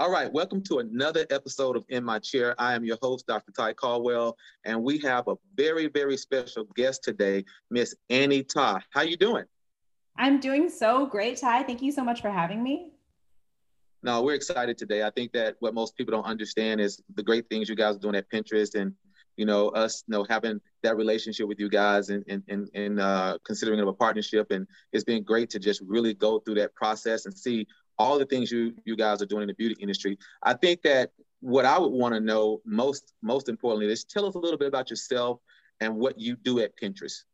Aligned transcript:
All 0.00 0.10
right, 0.10 0.32
welcome 0.32 0.62
to 0.62 0.78
another 0.78 1.26
episode 1.28 1.76
of 1.76 1.84
In 1.90 2.02
My 2.02 2.18
Chair. 2.18 2.54
I 2.58 2.72
am 2.72 2.86
your 2.86 2.96
host, 3.02 3.26
Dr. 3.26 3.52
Tye 3.52 3.74
Caldwell, 3.74 4.34
and 4.64 4.82
we 4.82 4.96
have 5.00 5.28
a 5.28 5.34
very, 5.54 5.88
very 5.88 6.16
special 6.16 6.64
guest 6.74 7.04
today, 7.04 7.44
Miss 7.70 7.94
Annie 8.08 8.42
Ta. 8.42 8.80
How 8.94 9.02
you 9.02 9.18
doing? 9.18 9.44
I'm 10.16 10.40
doing 10.40 10.70
so 10.70 11.04
great, 11.04 11.36
Tye. 11.36 11.64
Thank 11.64 11.82
you 11.82 11.92
so 11.92 12.02
much 12.02 12.22
for 12.22 12.30
having 12.30 12.62
me. 12.62 12.92
No, 14.02 14.22
we're 14.22 14.36
excited 14.36 14.78
today. 14.78 15.02
I 15.02 15.10
think 15.10 15.32
that 15.32 15.56
what 15.58 15.74
most 15.74 15.94
people 15.98 16.12
don't 16.12 16.24
understand 16.24 16.80
is 16.80 17.02
the 17.14 17.22
great 17.22 17.50
things 17.50 17.68
you 17.68 17.76
guys 17.76 17.96
are 17.96 17.98
doing 17.98 18.14
at 18.14 18.30
Pinterest 18.30 18.80
and 18.80 18.94
you 19.36 19.46
know 19.46 19.68
us 19.68 20.04
you 20.06 20.12
know 20.12 20.26
having 20.28 20.60
that 20.82 20.96
relationship 20.96 21.48
with 21.48 21.58
you 21.58 21.68
guys 21.68 22.10
and 22.10 22.24
and 22.28 22.42
and, 22.48 22.68
and 22.74 23.00
uh, 23.00 23.38
considering 23.44 23.78
it 23.78 23.88
a 23.88 23.92
partnership 23.92 24.50
and 24.50 24.66
it's 24.92 25.04
been 25.04 25.22
great 25.22 25.48
to 25.50 25.58
just 25.58 25.80
really 25.86 26.12
go 26.12 26.40
through 26.40 26.56
that 26.56 26.74
process 26.74 27.26
and 27.26 27.36
see 27.36 27.66
all 28.00 28.18
the 28.18 28.24
things 28.24 28.50
you 28.50 28.74
you 28.84 28.96
guys 28.96 29.20
are 29.20 29.26
doing 29.26 29.42
in 29.42 29.48
the 29.48 29.54
beauty 29.54 29.76
industry. 29.78 30.18
I 30.42 30.54
think 30.54 30.80
that 30.82 31.10
what 31.40 31.66
I 31.66 31.78
would 31.78 31.92
want 31.92 32.14
to 32.14 32.20
know 32.20 32.60
most 32.64 33.12
most 33.22 33.48
importantly 33.48 33.92
is 33.92 34.04
tell 34.04 34.24
us 34.26 34.34
a 34.34 34.38
little 34.38 34.58
bit 34.58 34.68
about 34.68 34.88
yourself 34.88 35.40
and 35.80 35.94
what 35.96 36.18
you 36.18 36.36
do 36.36 36.60
at 36.60 36.76
Pinterest. 36.80 37.24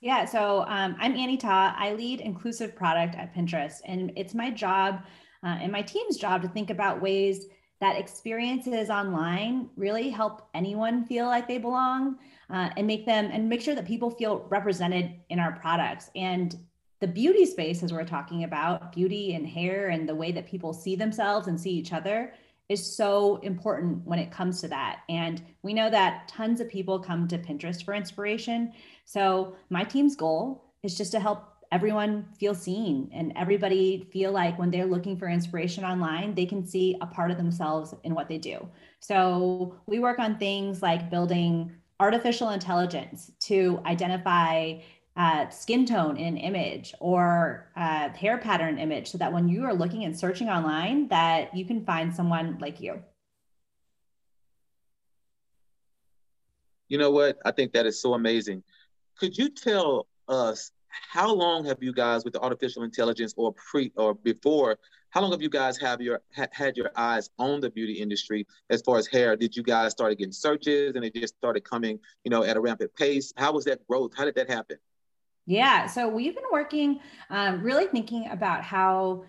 Yeah, 0.00 0.24
so 0.24 0.64
um, 0.68 0.96
I'm 1.00 1.16
Annie 1.16 1.36
Ta. 1.36 1.74
I 1.76 1.94
lead 1.94 2.20
inclusive 2.20 2.76
product 2.76 3.16
at 3.16 3.34
Pinterest, 3.34 3.80
and 3.84 4.12
it's 4.16 4.34
my 4.34 4.50
job 4.50 5.00
uh, 5.44 5.56
and 5.62 5.72
my 5.72 5.82
team's 5.82 6.16
job 6.16 6.42
to 6.42 6.48
think 6.48 6.70
about 6.70 7.02
ways 7.02 7.46
that 7.80 7.96
experiences 7.96 8.90
online 8.90 9.68
really 9.76 10.10
help 10.10 10.48
anyone 10.54 11.04
feel 11.04 11.26
like 11.26 11.46
they 11.46 11.58
belong 11.58 12.18
uh, 12.50 12.70
and 12.76 12.86
make 12.86 13.06
them 13.06 13.30
and 13.32 13.48
make 13.48 13.60
sure 13.60 13.74
that 13.74 13.86
people 13.86 14.10
feel 14.10 14.46
represented 14.48 15.14
in 15.28 15.38
our 15.38 15.52
products 15.52 16.10
and 16.16 16.56
the 17.00 17.08
beauty 17.08 17.46
space 17.46 17.82
as 17.82 17.92
we're 17.92 18.04
talking 18.04 18.44
about 18.44 18.92
beauty 18.92 19.34
and 19.34 19.46
hair 19.46 19.88
and 19.88 20.08
the 20.08 20.14
way 20.14 20.32
that 20.32 20.46
people 20.46 20.72
see 20.72 20.96
themselves 20.96 21.46
and 21.46 21.60
see 21.60 21.70
each 21.70 21.92
other 21.92 22.32
is 22.68 22.84
so 22.84 23.36
important 23.36 24.04
when 24.04 24.18
it 24.18 24.30
comes 24.30 24.60
to 24.60 24.68
that. 24.68 25.00
And 25.08 25.42
we 25.62 25.72
know 25.72 25.88
that 25.90 26.28
tons 26.28 26.60
of 26.60 26.68
people 26.68 26.98
come 26.98 27.26
to 27.28 27.38
pinterest 27.38 27.84
for 27.84 27.94
inspiration. 27.94 28.72
So 29.04 29.56
my 29.70 29.84
team's 29.84 30.16
goal 30.16 30.64
is 30.82 30.96
just 30.96 31.12
to 31.12 31.20
help 31.20 31.54
everyone 31.70 32.26
feel 32.38 32.54
seen 32.54 33.10
and 33.12 33.32
everybody 33.36 34.08
feel 34.12 34.32
like 34.32 34.58
when 34.58 34.70
they're 34.70 34.86
looking 34.86 35.16
for 35.18 35.28
inspiration 35.28 35.84
online 35.84 36.34
they 36.34 36.46
can 36.46 36.64
see 36.64 36.96
a 37.02 37.06
part 37.06 37.30
of 37.30 37.36
themselves 37.36 37.94
in 38.04 38.14
what 38.14 38.28
they 38.28 38.38
do. 38.38 38.66
So 39.00 39.74
we 39.86 39.98
work 39.98 40.18
on 40.18 40.38
things 40.38 40.82
like 40.82 41.10
building 41.10 41.72
artificial 42.00 42.50
intelligence 42.50 43.32
to 43.40 43.80
identify 43.84 44.78
uh, 45.18 45.48
skin 45.50 45.84
tone 45.84 46.16
in 46.16 46.28
an 46.28 46.36
image 46.36 46.94
or 47.00 47.68
uh, 47.76 48.08
hair 48.10 48.38
pattern 48.38 48.78
image 48.78 49.10
so 49.10 49.18
that 49.18 49.32
when 49.32 49.48
you 49.48 49.64
are 49.64 49.74
looking 49.74 50.04
and 50.04 50.16
searching 50.16 50.48
online 50.48 51.08
that 51.08 51.54
you 51.54 51.64
can 51.64 51.84
find 51.84 52.14
someone 52.14 52.56
like 52.60 52.80
you. 52.80 53.02
You 56.88 56.98
know 56.98 57.10
what? 57.10 57.36
I 57.44 57.50
think 57.50 57.72
that 57.72 57.84
is 57.84 58.00
so 58.00 58.14
amazing. 58.14 58.62
Could 59.18 59.36
you 59.36 59.50
tell 59.50 60.06
us 60.28 60.70
how 60.88 61.34
long 61.34 61.64
have 61.64 61.78
you 61.82 61.92
guys 61.92 62.24
with 62.24 62.32
the 62.34 62.40
artificial 62.40 62.84
intelligence 62.84 63.34
or 63.36 63.52
pre 63.52 63.92
or 63.96 64.14
before 64.14 64.78
how 65.10 65.22
long 65.22 65.30
have 65.32 65.42
you 65.42 65.48
guys 65.48 65.78
have 65.78 66.00
your 66.00 66.20
ha, 66.36 66.46
had 66.52 66.76
your 66.76 66.90
eyes 66.94 67.30
on 67.38 67.60
the 67.60 67.70
beauty 67.70 67.94
industry 67.94 68.46
as 68.70 68.82
far 68.82 68.98
as 68.98 69.06
hair? 69.06 69.36
Did 69.36 69.56
you 69.56 69.62
guys 69.62 69.92
start 69.92 70.16
getting 70.16 70.32
searches 70.32 70.94
and 70.94 71.04
it 71.04 71.14
just 71.14 71.34
started 71.36 71.64
coming 71.64 71.98
you 72.24 72.30
know 72.30 72.44
at 72.44 72.56
a 72.56 72.60
rampant 72.60 72.94
pace? 72.94 73.32
How 73.36 73.52
was 73.52 73.64
that 73.64 73.84
growth? 73.88 74.12
How 74.16 74.24
did 74.24 74.36
that 74.36 74.48
happen 74.48 74.78
yeah 75.48 75.86
so 75.86 76.08
we've 76.08 76.34
been 76.34 76.44
working 76.52 77.00
um, 77.30 77.62
really 77.62 77.86
thinking 77.86 78.28
about 78.30 78.62
how 78.62 79.24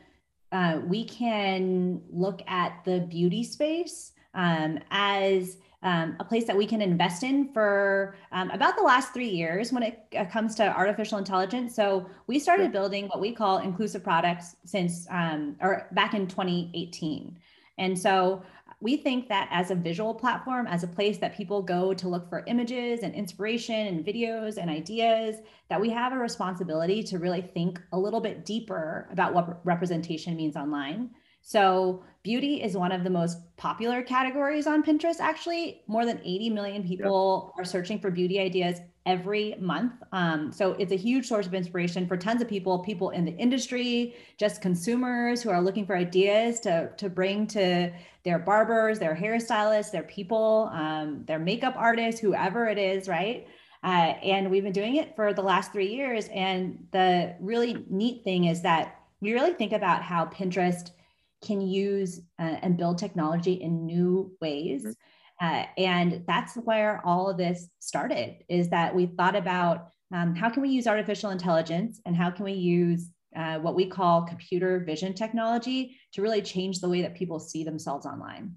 uh, 0.52 0.80
we 0.86 1.04
can 1.06 2.02
look 2.12 2.42
at 2.48 2.84
the 2.84 3.00
beauty 3.02 3.44
space 3.44 4.12
um, 4.34 4.80
as 4.92 5.58
um, 5.82 6.18
a 6.20 6.26
place 6.26 6.46
that 6.46 6.58
we 6.58 6.66
can 6.66 6.82
invest 6.82 7.24
in 7.24 7.54
for 7.54 8.16
um, 8.32 8.52
about 8.52 8.76
the 8.76 8.84
last 8.84 9.14
three 9.14 9.30
years 9.30 9.72
when 9.72 9.84
it 9.84 10.04
uh, 10.18 10.26
comes 10.26 10.56
to 10.56 10.68
artificial 10.68 11.18
intelligence. 11.18 11.74
So 11.74 12.06
we 12.28 12.38
started 12.38 12.72
building 12.72 13.08
what 13.08 13.22
we 13.22 13.32
call 13.32 13.60
inclusive 13.60 14.04
products 14.04 14.58
since 14.66 15.08
um, 15.10 15.56
or 15.62 15.88
back 15.94 16.14
in 16.14 16.28
2018. 16.28 17.38
And 17.78 17.98
so 17.98 18.44
we 18.82 18.96
think 18.96 19.28
that 19.28 19.50
as 19.52 19.72
a 19.72 19.76
visual 19.76 20.14
platform, 20.14 20.66
as 20.66 20.84
a 20.84 20.88
place 20.88 21.18
that 21.18 21.36
people 21.36 21.62
go 21.62 21.94
to 21.94 22.08
look 22.08 22.30
for 22.30 22.46
images 22.48 23.02
and 23.02 23.14
inspiration 23.14 23.88
and 23.88 24.06
videos 24.06 24.58
and 24.58 24.70
ideas, 24.70 25.38
that 25.70 25.82
we 25.82 25.90
have 25.90 26.14
a 26.14 26.18
responsibility 26.18 27.04
to 27.04 27.20
really 27.20 27.42
think 27.42 27.80
a 27.92 28.00
little 28.00 28.22
bit 28.22 28.46
deeper 28.46 29.10
about 29.12 29.34
what 29.34 29.66
representation 29.66 30.36
means 30.36 30.56
online. 30.56 31.10
So, 31.42 32.04
beauty 32.24 32.62
is 32.62 32.76
one 32.76 32.92
of 32.92 33.04
the 33.04 33.10
most 33.10 33.38
popular 33.58 34.02
categories 34.04 34.68
on 34.68 34.84
Pinterest. 34.84 35.20
Actually, 35.20 35.82
more 35.88 36.06
than 36.06 36.20
80 36.20 36.50
million 36.50 36.84
people 36.84 37.54
are 37.58 37.66
searching 37.66 38.00
for 38.00 38.12
beauty 38.12 38.40
ideas 38.40 38.80
every 39.06 39.56
month. 39.60 39.94
Um, 40.12 40.52
so, 40.52 40.74
it's 40.74 40.92
a 40.92 40.98
huge 40.98 41.28
source 41.28 41.48
of 41.48 41.54
inspiration 41.54 42.08
for 42.08 42.18
tons 42.18 42.42
of 42.42 42.48
people, 42.48 42.80
people 42.80 43.10
in 43.12 43.26
the 43.26 43.36
industry, 43.38 44.16
just 44.38 44.62
consumers 44.62 45.42
who 45.42 45.50
are 45.50 45.62
looking 45.62 45.86
for 45.86 45.96
ideas 45.96 46.60
to, 46.62 46.92
to 46.98 47.10
bring 47.10 47.48
to 47.48 47.92
their 48.24 48.40
barbers, 48.40 49.00
their 49.00 49.16
hairstylists, 49.16 49.92
their 49.92 50.04
people, 50.04 50.70
um, 50.74 51.24
their 51.26 51.40
makeup 51.40 51.76
artists, 51.78 52.20
whoever 52.20 52.68
it 52.68 52.78
is, 52.78 53.08
right? 53.08 53.48
Uh, 53.84 54.14
and 54.24 54.52
we've 54.52 54.64
been 54.64 54.74
doing 54.74 54.98
it 54.98 55.16
for 55.16 55.34
the 55.34 55.42
last 55.42 55.72
three 55.72 55.94
years. 55.94 56.28
And 56.34 56.86
the 56.92 57.36
really 57.40 57.86
neat 57.90 58.24
thing 58.24 58.46
is 58.46 58.62
that 58.64 59.00
we 59.22 59.34
really 59.34 59.54
think 59.54 59.72
about 59.72 60.04
how 60.04 60.26
Pinterest 60.26 60.92
can 61.42 61.62
use 61.62 62.20
uh, 62.40 62.58
and 62.62 62.78
build 62.78 62.98
technology 62.98 63.54
in 63.54 63.86
new 63.86 64.36
ways. 64.42 64.82
Mm-hmm. 64.82 64.92
Uh, 65.42 65.64
and 65.78 66.24
that's 66.28 66.56
where 66.56 67.02
all 67.06 67.30
of 67.30 67.38
this 67.38 67.70
started 67.80 68.44
is 68.50 68.70
that 68.70 68.94
we 68.94 69.06
thought 69.06 69.36
about 69.36 69.90
um, 70.14 70.36
how 70.36 70.50
can 70.50 70.62
we 70.62 70.70
use 70.70 70.88
artificial 70.88 71.30
intelligence 71.30 72.02
and 72.06 72.16
how 72.16 72.30
can 72.30 72.44
we 72.44 72.54
use 72.54 73.10
uh, 73.36 73.60
what 73.60 73.76
we 73.76 73.86
call 73.86 74.24
computer 74.24 74.80
vision 74.80 75.14
technology 75.14 75.98
to 76.14 76.22
really 76.22 76.42
change 76.42 76.80
the 76.80 76.90
way 76.90 77.02
that 77.02 77.16
people 77.16 77.40
see 77.40 77.64
themselves 77.64 78.06
online. 78.06 78.56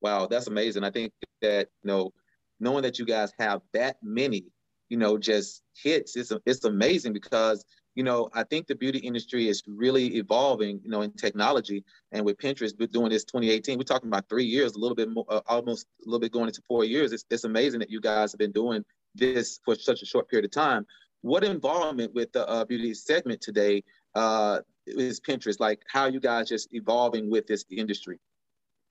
Wow, 0.00 0.26
that's 0.26 0.46
amazing. 0.46 0.84
I 0.84 0.90
think 0.90 1.12
that 1.42 1.68
you 1.82 1.88
know, 1.88 2.12
knowing 2.60 2.82
that 2.82 2.98
you 2.98 3.04
guys 3.04 3.32
have 3.38 3.62
that 3.74 3.96
many, 4.02 4.44
you 4.88 4.96
know, 4.96 5.18
just 5.18 5.62
hits, 5.82 6.16
it's 6.16 6.32
it's 6.46 6.64
amazing 6.64 7.12
because 7.12 7.64
you 7.98 8.04
know, 8.04 8.30
I 8.32 8.44
think 8.44 8.68
the 8.68 8.76
beauty 8.76 9.00
industry 9.00 9.48
is 9.48 9.60
really 9.66 10.18
evolving, 10.18 10.80
you 10.84 10.88
know, 10.88 11.00
in 11.02 11.10
technology. 11.14 11.82
And 12.12 12.24
with 12.24 12.38
Pinterest 12.38 12.72
doing 12.92 13.08
this 13.10 13.24
2018, 13.24 13.76
we're 13.76 13.82
talking 13.82 14.06
about 14.06 14.28
three 14.28 14.44
years, 14.44 14.76
a 14.76 14.78
little 14.78 14.94
bit 14.94 15.10
more, 15.10 15.24
uh, 15.28 15.40
almost 15.48 15.88
a 16.02 16.08
little 16.08 16.20
bit 16.20 16.30
going 16.30 16.46
into 16.46 16.62
four 16.68 16.84
years. 16.84 17.10
It's, 17.10 17.24
it's 17.28 17.42
amazing 17.42 17.80
that 17.80 17.90
you 17.90 18.00
guys 18.00 18.30
have 18.30 18.38
been 18.38 18.52
doing 18.52 18.84
this 19.16 19.58
for 19.64 19.74
such 19.74 20.02
a 20.02 20.06
short 20.06 20.28
period 20.30 20.44
of 20.44 20.52
time. 20.52 20.86
What 21.22 21.42
involvement 21.42 22.14
with 22.14 22.30
the 22.30 22.48
uh, 22.48 22.64
beauty 22.66 22.94
segment 22.94 23.40
today 23.40 23.82
uh, 24.14 24.60
is 24.86 25.18
Pinterest? 25.18 25.58
Like, 25.58 25.82
how 25.88 26.06
you 26.06 26.20
guys 26.20 26.48
just 26.48 26.72
evolving 26.72 27.28
with 27.28 27.48
this 27.48 27.64
industry? 27.68 28.20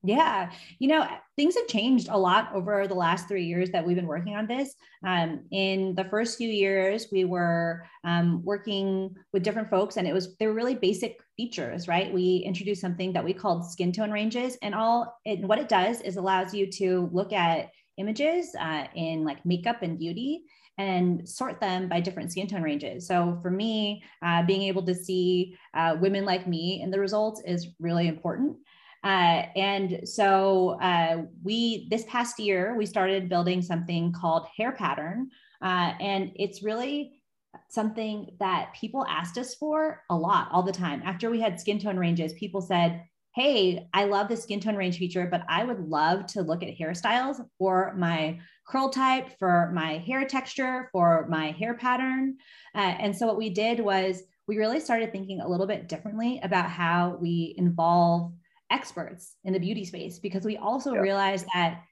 Yeah, 0.03 0.51
you 0.79 0.87
know, 0.87 1.07
things 1.35 1.55
have 1.55 1.67
changed 1.67 2.07
a 2.09 2.17
lot 2.17 2.53
over 2.53 2.87
the 2.87 2.93
last 2.93 3.27
three 3.27 3.45
years 3.45 3.71
that 3.71 3.85
we've 3.85 3.95
been 3.95 4.07
working 4.07 4.35
on 4.35 4.45
this. 4.47 4.75
Um, 5.05 5.45
in 5.51 5.95
the 5.95 6.05
first 6.05 6.37
few 6.37 6.47
years, 6.49 7.07
we 7.11 7.25
were 7.25 7.83
um, 8.03 8.43
working 8.43 9.15
with 9.33 9.43
different 9.43 9.69
folks, 9.69 9.97
and 9.97 10.07
it 10.07 10.13
was 10.13 10.37
they 10.37 10.45
were 10.45 10.53
really 10.53 10.75
basic 10.75 11.17
features, 11.35 11.87
right? 11.87 12.13
We 12.13 12.37
introduced 12.45 12.79
something 12.79 13.11
that 13.13 13.25
we 13.25 13.33
called 13.33 13.69
skin 13.69 13.91
tone 13.91 14.11
ranges, 14.11 14.55
and 14.61 14.75
all 14.75 15.19
it, 15.25 15.39
what 15.39 15.59
it 15.59 15.67
does 15.67 16.01
is 16.01 16.17
allows 16.17 16.53
you 16.53 16.71
to 16.73 17.09
look 17.11 17.33
at 17.33 17.69
images 17.97 18.55
uh, 18.59 18.85
in 18.95 19.25
like 19.25 19.43
makeup 19.45 19.81
and 19.81 19.97
beauty 19.97 20.43
and 20.77 21.27
sort 21.27 21.59
them 21.59 21.89
by 21.89 21.99
different 21.99 22.31
skin 22.31 22.47
tone 22.47 22.61
ranges. 22.61 23.07
So 23.07 23.39
for 23.41 23.49
me, 23.49 24.03
uh, 24.23 24.43
being 24.43 24.61
able 24.61 24.83
to 24.83 24.93
see 24.93 25.57
uh, 25.73 25.97
women 25.99 26.23
like 26.23 26.47
me 26.47 26.81
in 26.83 26.91
the 26.91 26.99
results 26.99 27.41
is 27.45 27.69
really 27.79 28.07
important. 28.07 28.57
Uh, 29.03 29.45
and 29.55 30.01
so 30.07 30.77
uh, 30.81 31.23
we, 31.43 31.87
this 31.89 32.05
past 32.05 32.39
year, 32.39 32.75
we 32.75 32.85
started 32.85 33.29
building 33.29 33.61
something 33.61 34.11
called 34.11 34.47
Hair 34.57 34.73
Pattern. 34.73 35.29
Uh, 35.61 35.93
and 35.99 36.31
it's 36.35 36.63
really 36.63 37.21
something 37.69 38.29
that 38.39 38.73
people 38.79 39.05
asked 39.07 39.37
us 39.37 39.55
for 39.55 40.03
a 40.09 40.15
lot 40.15 40.49
all 40.51 40.63
the 40.63 40.71
time. 40.71 41.01
After 41.05 41.29
we 41.29 41.39
had 41.39 41.59
skin 41.59 41.79
tone 41.79 41.97
ranges, 41.97 42.33
people 42.33 42.61
said, 42.61 43.03
Hey, 43.35 43.87
I 43.93 44.05
love 44.05 44.29
the 44.29 44.37
skin 44.37 44.59
tone 44.59 44.75
range 44.75 44.97
feature, 44.97 45.27
but 45.29 45.43
I 45.47 45.63
would 45.63 45.87
love 45.87 46.25
to 46.27 46.41
look 46.41 46.63
at 46.63 46.75
hairstyles 46.75 47.39
for 47.59 47.93
my 47.95 48.39
curl 48.67 48.89
type, 48.89 49.37
for 49.37 49.71
my 49.75 49.99
hair 49.99 50.25
texture, 50.25 50.89
for 50.91 51.27
my 51.29 51.51
hair 51.51 51.75
pattern. 51.75 52.37
Uh, 52.73 52.95
and 52.99 53.15
so 53.15 53.27
what 53.27 53.37
we 53.37 53.51
did 53.51 53.79
was 53.79 54.23
we 54.47 54.57
really 54.57 54.79
started 54.79 55.11
thinking 55.11 55.41
a 55.41 55.47
little 55.47 55.67
bit 55.67 55.87
differently 55.87 56.39
about 56.41 56.69
how 56.69 57.17
we 57.21 57.53
involve 57.57 58.33
experts 58.69 59.35
in 59.43 59.53
the 59.53 59.59
beauty 59.59 59.85
space 59.85 60.19
because 60.19 60.45
we 60.45 60.57
also 60.57 60.93
yeah. 60.93 60.99
realize 60.99 61.45
that 61.53 61.83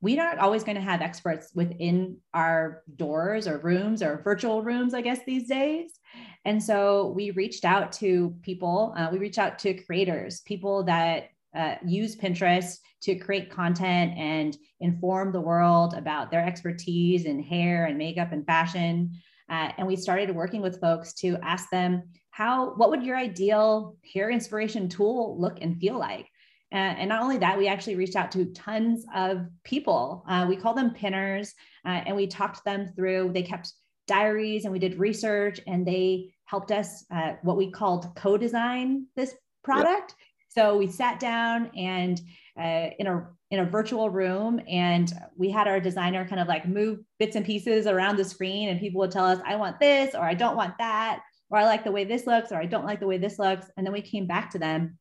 we 0.00 0.18
aren't 0.18 0.38
always 0.38 0.62
going 0.62 0.76
to 0.76 0.80
have 0.80 1.00
experts 1.00 1.50
within 1.54 2.18
our 2.32 2.82
doors 2.96 3.48
or 3.48 3.58
rooms 3.58 4.00
or 4.02 4.22
virtual 4.22 4.62
rooms, 4.62 4.94
I 4.94 5.00
guess, 5.00 5.18
these 5.26 5.48
days. 5.48 5.98
And 6.44 6.62
so 6.62 7.12
we 7.16 7.32
reached 7.32 7.64
out 7.64 7.90
to 7.94 8.34
people, 8.42 8.94
uh, 8.96 9.08
we 9.10 9.18
reached 9.18 9.38
out 9.38 9.58
to 9.60 9.74
creators, 9.74 10.40
people 10.42 10.84
that 10.84 11.30
uh, 11.56 11.74
use 11.84 12.14
Pinterest 12.14 12.78
to 13.02 13.16
create 13.16 13.50
content 13.50 14.16
and 14.16 14.56
inform 14.80 15.32
the 15.32 15.40
world 15.40 15.94
about 15.94 16.30
their 16.30 16.44
expertise 16.44 17.24
in 17.24 17.42
hair 17.42 17.86
and 17.86 17.98
makeup 17.98 18.30
and 18.32 18.46
fashion. 18.46 19.10
Uh, 19.50 19.70
and 19.78 19.86
we 19.86 19.96
started 19.96 20.34
working 20.34 20.60
with 20.60 20.80
folks 20.80 21.12
to 21.14 21.38
ask 21.42 21.70
them 21.70 22.02
how, 22.38 22.72
what 22.76 22.90
would 22.90 23.02
your 23.02 23.16
ideal 23.16 23.96
hair 24.14 24.30
inspiration 24.30 24.88
tool 24.88 25.36
look 25.40 25.58
and 25.60 25.80
feel 25.80 25.98
like? 25.98 26.28
And 26.70 27.08
not 27.08 27.20
only 27.20 27.38
that, 27.38 27.58
we 27.58 27.66
actually 27.66 27.96
reached 27.96 28.14
out 28.14 28.30
to 28.32 28.44
tons 28.52 29.04
of 29.12 29.46
people. 29.64 30.22
Uh, 30.28 30.46
we 30.48 30.54
call 30.54 30.72
them 30.72 30.94
pinners, 30.94 31.52
uh, 31.84 32.02
and 32.06 32.14
we 32.14 32.28
talked 32.28 32.64
them 32.64 32.92
through. 32.94 33.32
They 33.34 33.42
kept 33.42 33.72
diaries, 34.06 34.64
and 34.64 34.72
we 34.72 34.78
did 34.78 35.00
research, 35.00 35.60
and 35.66 35.84
they 35.84 36.32
helped 36.44 36.70
us 36.70 37.04
uh, 37.10 37.32
what 37.42 37.56
we 37.56 37.72
called 37.72 38.14
co-design 38.14 39.06
this 39.16 39.34
product. 39.64 40.14
Yep. 40.16 40.26
So 40.50 40.78
we 40.78 40.86
sat 40.86 41.18
down 41.18 41.72
and 41.76 42.20
uh, 42.56 42.90
in 43.00 43.08
a 43.08 43.28
in 43.50 43.60
a 43.60 43.64
virtual 43.64 44.10
room, 44.10 44.60
and 44.68 45.12
we 45.36 45.50
had 45.50 45.66
our 45.66 45.80
designer 45.80 46.24
kind 46.28 46.40
of 46.40 46.46
like 46.46 46.68
move 46.68 47.00
bits 47.18 47.34
and 47.34 47.44
pieces 47.44 47.88
around 47.88 48.16
the 48.16 48.24
screen, 48.24 48.68
and 48.68 48.78
people 48.78 49.00
would 49.00 49.10
tell 49.10 49.26
us, 49.26 49.40
"I 49.44 49.56
want 49.56 49.80
this," 49.80 50.14
or 50.14 50.22
"I 50.22 50.34
don't 50.34 50.56
want 50.56 50.78
that," 50.78 51.22
or 51.50 51.58
"I 51.58 51.64
like 51.64 51.84
the 51.84 51.92
way 51.92 52.04
this 52.04 52.26
looks," 52.26 52.52
or 52.52 52.56
"I 52.56 52.66
don't 52.66 52.84
like 52.84 53.00
the 53.00 53.06
way 53.06 53.18
this 53.18 53.38
looks," 53.38 53.70
and 53.76 53.86
then 53.86 53.92
we 53.92 54.02
came 54.02 54.26
back 54.26 54.50
to 54.50 54.58
them 54.58 54.98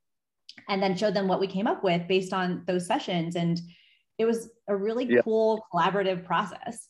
and 0.69 0.81
then 0.81 0.95
showed 0.95 1.13
them 1.13 1.27
what 1.27 1.39
we 1.39 1.47
came 1.47 1.67
up 1.67 1.83
with 1.83 2.07
based 2.07 2.33
on 2.33 2.63
those 2.67 2.85
sessions. 2.85 3.35
And 3.35 3.59
it 4.17 4.25
was 4.25 4.49
a 4.67 4.75
really 4.75 5.05
yeah. 5.05 5.21
cool 5.21 5.65
collaborative 5.73 6.25
process. 6.25 6.89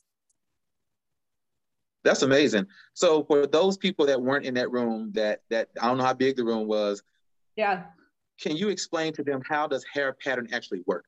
That's 2.03 2.21
amazing. 2.21 2.67
So 2.93 3.23
for 3.23 3.47
those 3.47 3.77
people 3.77 4.05
that 4.05 4.21
weren't 4.21 4.45
in 4.45 4.53
that 4.53 4.71
room, 4.71 5.11
that 5.13 5.41
that 5.49 5.69
I 5.81 5.87
don't 5.87 5.97
know 5.97 6.05
how 6.05 6.13
big 6.13 6.37
the 6.37 6.45
room 6.45 6.67
was. 6.67 7.03
Yeah. 7.55 7.85
Can 8.39 8.55
you 8.55 8.69
explain 8.69 9.13
to 9.13 9.23
them 9.23 9.41
how 9.47 9.67
does 9.67 9.83
hair 9.91 10.15
pattern 10.23 10.47
actually 10.53 10.83
work? 10.85 11.05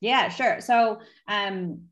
Yeah, 0.00 0.28
sure. 0.28 0.60
So 0.60 1.00
um, 1.28 1.82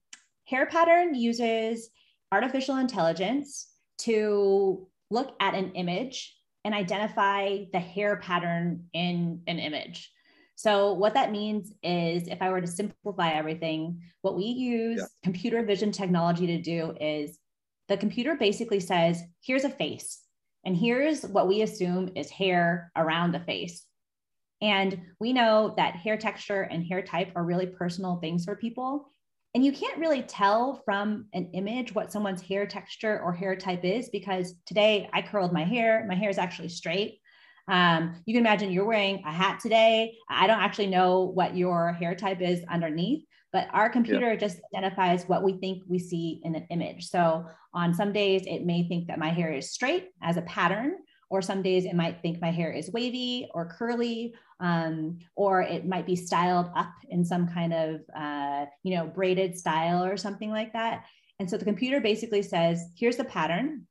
hair 0.45 0.67
pattern 0.67 1.15
uses 1.15 1.91
artificial 2.33 2.77
intelligence 2.77 3.69
to 3.99 4.87
look 5.11 5.35
at 5.41 5.55
an 5.55 5.73
image 5.73 6.35
and 6.65 6.75
identify 6.75 7.65
the 7.73 7.79
hair 7.79 8.17
pattern 8.17 8.87
in 8.93 9.43
an 9.47 9.59
image. 9.59 10.11
So, 10.57 10.95
what 10.95 11.15
that 11.15 11.33
means 11.33 11.73
is 11.83 12.29
if 12.29 12.41
I 12.41 12.51
were 12.51 12.63
to 12.63 12.67
simplify 12.67 13.33
everything, 13.33 14.01
what 14.23 14.37
we 14.37 14.45
use 14.45 14.99
yeah. 14.99 15.07
computer 15.23 15.63
vision 15.63 15.93
technology 15.93 16.47
to 16.47 16.61
do 16.61 16.95
is 17.01 17.39
the 17.89 17.97
computer 17.97 18.37
basically 18.37 18.81
says, 18.81 19.23
here's 19.43 19.65
a 19.65 19.71
face, 19.71 20.23
and 20.65 20.77
here's 20.77 21.23
what 21.23 21.47
we 21.47 21.63
assume 21.63 22.11
is 22.17 22.31
hair 22.31 22.91
around 22.97 23.33
the 23.33 23.41
face. 23.41 23.85
And 24.63 25.01
we 25.21 25.33
know 25.33 25.75
that 25.77 25.97
hair 25.97 26.17
texture 26.17 26.63
and 26.63 26.85
hair 26.85 27.03
type 27.03 27.31
are 27.37 27.45
really 27.45 27.67
personal 27.67 28.17
things 28.17 28.47
for 28.47 28.57
people. 28.57 29.09
And 29.57 29.65
you 29.65 29.73
can't 29.73 29.99
really 29.99 30.21
tell 30.21 30.83
from 30.85 31.29
an 31.33 31.49
image 31.55 31.95
what 31.95 32.13
someone's 32.13 32.43
hair 32.43 32.67
texture 32.67 33.23
or 33.25 33.33
hair 33.33 33.57
type 33.57 33.87
is 33.87 34.11
because 34.11 34.53
today 34.67 35.09
I 35.15 35.23
curled 35.23 35.51
my 35.51 35.65
hair. 35.65 36.05
My 36.07 36.15
hair 36.15 36.29
is 36.29 36.37
actually 36.37 36.69
straight. 36.69 37.21
Um, 37.67 38.23
you 38.27 38.35
can 38.35 38.43
imagine 38.43 38.71
you're 38.71 38.85
wearing 38.85 39.23
a 39.27 39.33
hat 39.33 39.61
today. 39.61 40.15
I 40.29 40.47
don't 40.47 40.61
actually 40.61 40.89
know 40.89 41.23
what 41.23 41.57
your 41.57 41.95
hair 41.95 42.15
type 42.15 42.43
is 42.43 42.65
underneath, 42.71 43.25
but 43.51 43.69
our 43.73 43.89
computer 43.89 44.33
yeah. 44.33 44.37
just 44.37 44.61
identifies 44.75 45.27
what 45.27 45.43
we 45.43 45.55
think 45.55 45.85
we 45.89 46.01
see 46.01 46.43
in 46.45 46.55
an 46.55 46.67
image. 46.69 47.09
So 47.09 47.47
on 47.73 47.95
some 47.95 48.13
days, 48.13 48.43
it 48.45 48.67
may 48.67 48.87
think 48.87 49.07
that 49.07 49.19
my 49.19 49.31
hair 49.31 49.55
is 49.55 49.73
straight 49.73 50.11
as 50.23 50.37
a 50.37 50.43
pattern 50.43 50.97
or 51.29 51.43
some 51.43 51.63
days 51.63 51.85
it 51.85 51.95
might 51.95 52.21
think 52.23 52.41
my 52.41 52.51
hair 52.51 52.71
is 52.71 52.91
wavy 52.93 53.49
or 53.53 53.67
curly 53.67 54.35
um, 54.61 55.19
or 55.35 55.63
it 55.63 55.87
might 55.87 56.07
be 56.07 56.17
styled 56.17 56.71
up 56.75 56.93
in 57.11 57.25
some 57.25 57.49
kind 57.49 57.73
of 57.73 58.01
uh, 58.17 58.67
you 58.83 58.97
know 58.97 59.07
braided 59.07 59.59
style 59.59 60.05
or 60.05 60.17
something 60.17 60.51
like 60.51 60.73
that. 60.73 61.05
And 61.39 61.49
so 61.51 61.57
the 61.57 61.65
computer 61.65 62.01
basically 62.01 62.43
says 62.43 62.89
here's 62.97 63.17
the 63.17 63.25
pattern. 63.25 63.87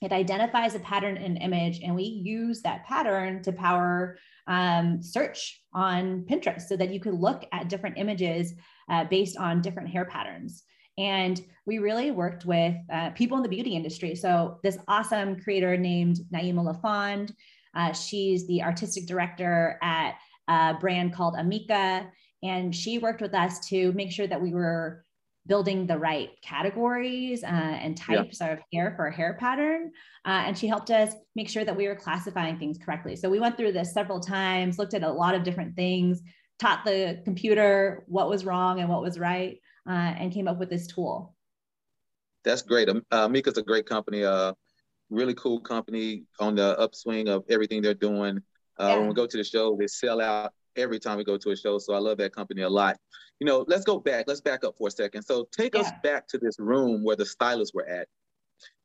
It 0.00 0.12
identifies 0.12 0.74
a 0.74 0.80
pattern 0.80 1.16
in 1.16 1.36
image 1.38 1.80
and 1.80 1.94
we 1.94 2.04
use 2.04 2.62
that 2.62 2.86
pattern 2.86 3.42
to 3.42 3.52
power 3.52 4.16
um, 4.46 5.02
search 5.02 5.60
on 5.74 6.22
pinterest 6.22 6.62
so 6.62 6.76
that 6.76 6.90
you 6.90 7.00
could 7.00 7.14
look 7.14 7.44
at 7.52 7.68
different 7.68 7.98
images 7.98 8.54
uh, 8.88 9.04
based 9.04 9.36
on 9.36 9.60
different 9.60 9.90
hair 9.90 10.04
patterns 10.04 10.64
and 10.98 11.40
we 11.64 11.78
really 11.78 12.10
worked 12.10 12.44
with 12.44 12.74
uh, 12.92 13.10
people 13.10 13.36
in 13.36 13.42
the 13.42 13.48
beauty 13.48 13.76
industry. 13.76 14.14
So, 14.14 14.58
this 14.62 14.78
awesome 14.88 15.40
creator 15.40 15.76
named 15.76 16.18
Naeemah 16.34 16.64
LaFond, 16.64 17.32
uh, 17.74 17.92
she's 17.92 18.46
the 18.48 18.62
artistic 18.62 19.06
director 19.06 19.78
at 19.80 20.16
a 20.48 20.74
brand 20.74 21.14
called 21.14 21.34
Amika. 21.34 22.08
And 22.42 22.74
she 22.74 22.98
worked 22.98 23.20
with 23.20 23.34
us 23.34 23.66
to 23.68 23.92
make 23.92 24.10
sure 24.10 24.26
that 24.26 24.40
we 24.40 24.52
were 24.52 25.04
building 25.46 25.86
the 25.86 25.96
right 25.96 26.30
categories 26.42 27.42
uh, 27.42 27.46
and 27.46 27.96
types 27.96 28.38
yeah. 28.40 28.52
of 28.52 28.58
hair 28.72 28.92
for 28.96 29.06
a 29.06 29.14
hair 29.14 29.36
pattern. 29.38 29.90
Uh, 30.26 30.42
and 30.46 30.58
she 30.58 30.66
helped 30.66 30.90
us 30.90 31.14
make 31.34 31.48
sure 31.48 31.64
that 31.64 31.76
we 31.76 31.88
were 31.88 31.94
classifying 31.94 32.58
things 32.58 32.78
correctly. 32.78 33.16
So 33.16 33.30
we 33.30 33.40
went 33.40 33.56
through 33.56 33.72
this 33.72 33.92
several 33.92 34.20
times, 34.20 34.78
looked 34.78 34.94
at 34.94 35.02
a 35.02 35.10
lot 35.10 35.34
of 35.34 35.42
different 35.42 35.74
things, 35.74 36.20
taught 36.58 36.84
the 36.84 37.20
computer 37.24 38.04
what 38.08 38.28
was 38.28 38.44
wrong 38.44 38.80
and 38.80 38.88
what 38.88 39.02
was 39.02 39.18
right 39.18 39.58
uh, 39.88 40.14
and 40.18 40.32
came 40.32 40.46
up 40.46 40.58
with 40.58 40.70
this 40.70 40.86
tool. 40.86 41.34
That's 42.44 42.62
great. 42.62 42.88
Uh, 43.10 43.28
Mika's 43.28 43.58
a 43.58 43.62
great 43.62 43.86
company. 43.86 44.24
Uh, 44.24 44.52
really 45.10 45.34
cool 45.34 45.60
company 45.60 46.24
on 46.38 46.54
the 46.54 46.78
upswing 46.78 47.28
of 47.28 47.44
everything 47.48 47.82
they're 47.82 47.94
doing. 47.94 48.38
Uh, 48.78 48.88
yeah. 48.88 48.96
When 48.98 49.08
we 49.08 49.14
go 49.14 49.26
to 49.26 49.36
the 49.36 49.44
show, 49.44 49.76
they 49.76 49.86
sell 49.86 50.20
out 50.20 50.52
every 50.76 50.98
time 50.98 51.18
we 51.18 51.24
go 51.24 51.36
to 51.36 51.50
a 51.50 51.56
show. 51.56 51.78
So 51.78 51.94
I 51.94 51.98
love 51.98 52.18
that 52.18 52.34
company 52.34 52.62
a 52.62 52.68
lot. 52.68 52.96
You 53.40 53.46
know, 53.46 53.64
let's 53.68 53.84
go 53.84 53.98
back. 53.98 54.26
Let's 54.28 54.40
back 54.40 54.64
up 54.64 54.76
for 54.78 54.88
a 54.88 54.90
second. 54.90 55.22
So 55.22 55.48
take 55.52 55.74
yeah. 55.74 55.82
us 55.82 55.90
back 56.02 56.28
to 56.28 56.38
this 56.38 56.58
room 56.58 57.02
where 57.02 57.16
the 57.16 57.26
stylists 57.26 57.74
were 57.74 57.86
at. 57.86 58.08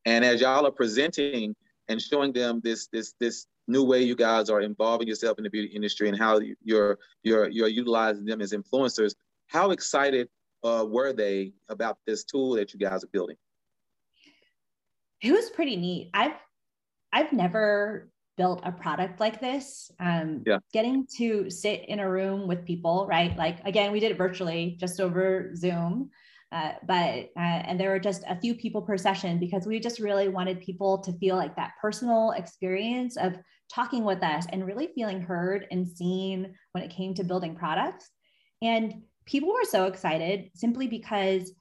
And 0.05 0.23
as 0.25 0.41
y'all 0.41 0.65
are 0.65 0.71
presenting 0.71 1.55
and 1.87 2.01
showing 2.01 2.33
them 2.33 2.61
this 2.63 2.87
this 2.87 3.13
this 3.19 3.45
new 3.67 3.83
way 3.83 4.03
you 4.03 4.15
guys 4.15 4.49
are 4.49 4.61
involving 4.61 5.07
yourself 5.07 5.37
in 5.37 5.43
the 5.43 5.49
beauty 5.49 5.73
industry 5.73 6.09
and 6.09 6.17
how 6.17 6.39
you're 6.63 6.97
you're 7.23 7.49
you're 7.49 7.67
utilizing 7.67 8.25
them 8.25 8.41
as 8.41 8.53
influencers, 8.53 9.13
how 9.47 9.71
excited 9.71 10.29
uh, 10.63 10.85
were 10.87 11.13
they 11.13 11.53
about 11.69 11.97
this 12.05 12.23
tool 12.23 12.53
that 12.55 12.73
you 12.73 12.79
guys 12.79 13.03
are 13.03 13.07
building? 13.07 13.35
It 15.21 15.31
was 15.31 15.49
pretty 15.49 15.75
neat. 15.75 16.09
I've 16.13 16.35
I've 17.11 17.31
never 17.31 18.09
built 18.35 18.61
a 18.63 18.71
product 18.71 19.19
like 19.19 19.39
this. 19.39 19.91
Um, 19.99 20.43
yeah. 20.45 20.57
Getting 20.73 21.05
to 21.17 21.49
sit 21.49 21.85
in 21.87 21.99
a 21.99 22.09
room 22.09 22.47
with 22.47 22.65
people, 22.65 23.05
right? 23.07 23.35
Like 23.37 23.59
again, 23.65 23.91
we 23.91 23.99
did 23.99 24.11
it 24.11 24.17
virtually, 24.17 24.77
just 24.79 24.99
over 24.99 25.55
Zoom. 25.55 26.09
Uh, 26.51 26.73
but 26.87 27.29
uh, 27.35 27.61
and 27.65 27.79
there 27.79 27.89
were 27.89 27.99
just 27.99 28.23
a 28.29 28.39
few 28.39 28.53
people 28.53 28.81
per 28.81 28.97
session 28.97 29.39
because 29.39 29.65
we 29.65 29.79
just 29.79 29.99
really 29.99 30.29
wanted 30.29 30.61
people 30.61 30.99
to 30.99 31.11
feel 31.13 31.35
like 31.35 31.55
that 31.55 31.73
personal 31.81 32.31
experience 32.31 33.17
of 33.17 33.35
talking 33.73 34.03
with 34.03 34.21
us 34.21 34.45
and 34.49 34.67
really 34.67 34.89
feeling 34.93 35.19
heard 35.19 35.65
and 35.71 35.87
seen 35.87 36.53
when 36.73 36.83
it 36.83 36.91
came 36.91 37.15
to 37.15 37.23
building 37.23 37.55
products 37.55 38.11
and 38.61 39.01
people 39.25 39.53
were 39.53 39.63
so 39.63 39.85
excited 39.85 40.49
simply 40.55 40.87
because 40.87 41.51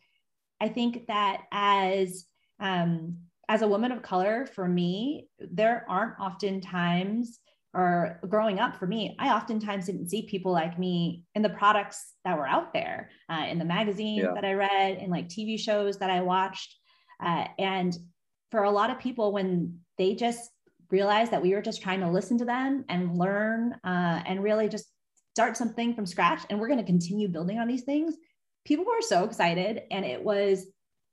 I 0.61 0.69
think 0.69 1.07
that 1.09 1.43
as 1.53 2.25
um, 2.61 3.19
as 3.49 3.63
a 3.63 3.69
woman 3.69 3.93
of 3.93 4.03
color, 4.03 4.47
for 4.47 4.69
me, 4.69 5.29
there 5.39 5.85
aren't 5.89 6.19
often 6.19 6.61
times 6.61 7.41
or 7.75 8.21
growing 8.29 8.61
up 8.61 8.77
for 8.77 8.87
me, 8.87 9.17
I 9.19 9.35
oftentimes 9.35 9.87
didn't 9.87 10.11
see 10.11 10.23
people 10.27 10.53
like 10.53 10.79
me 10.79 11.25
in 11.35 11.43
the 11.43 11.49
products 11.49 12.13
that 12.25 12.37
were 12.37 12.47
out 12.47 12.73
there, 12.73 13.11
uh, 13.31 13.47
in 13.49 13.59
the 13.59 13.65
magazines 13.65 14.25
yeah. 14.25 14.35
that 14.35 14.45
I 14.45 14.53
read, 14.53 14.99
in 14.99 15.11
like 15.11 15.29
TV 15.29 15.59
shows 15.59 15.99
that 15.99 16.11
I 16.11 16.21
watched. 16.21 16.77
Uh, 17.25 17.47
and 17.59 17.97
for 18.51 18.65
a 18.65 18.71
lot 18.71 18.91
of 18.91 18.99
people, 18.99 19.33
when 19.33 19.79
they 19.97 20.15
just 20.15 20.51
realized 20.91 21.33
that 21.33 21.43
we 21.43 21.55
were 21.55 21.63
just 21.63 21.83
trying 21.83 22.01
to 22.01 22.11
listen 22.11 22.37
to 22.39 22.45
them 22.45 22.85
and 22.91 23.17
learn 23.17 23.73
uh, 23.85 24.23
and 24.27 24.43
really 24.43 24.69
just 24.69 24.87
start 25.35 25.57
something 25.57 25.95
from 25.95 26.07
scratch 26.07 26.43
and 26.51 26.59
we're 26.59 26.69
going 26.69 26.79
to 26.79 26.85
continue 26.85 27.29
building 27.29 27.59
on 27.59 27.67
these 27.67 27.83
things 27.83 28.15
people 28.65 28.85
were 28.85 29.01
so 29.01 29.25
excited 29.25 29.83
and 29.91 30.05
it 30.05 30.23
was 30.23 30.67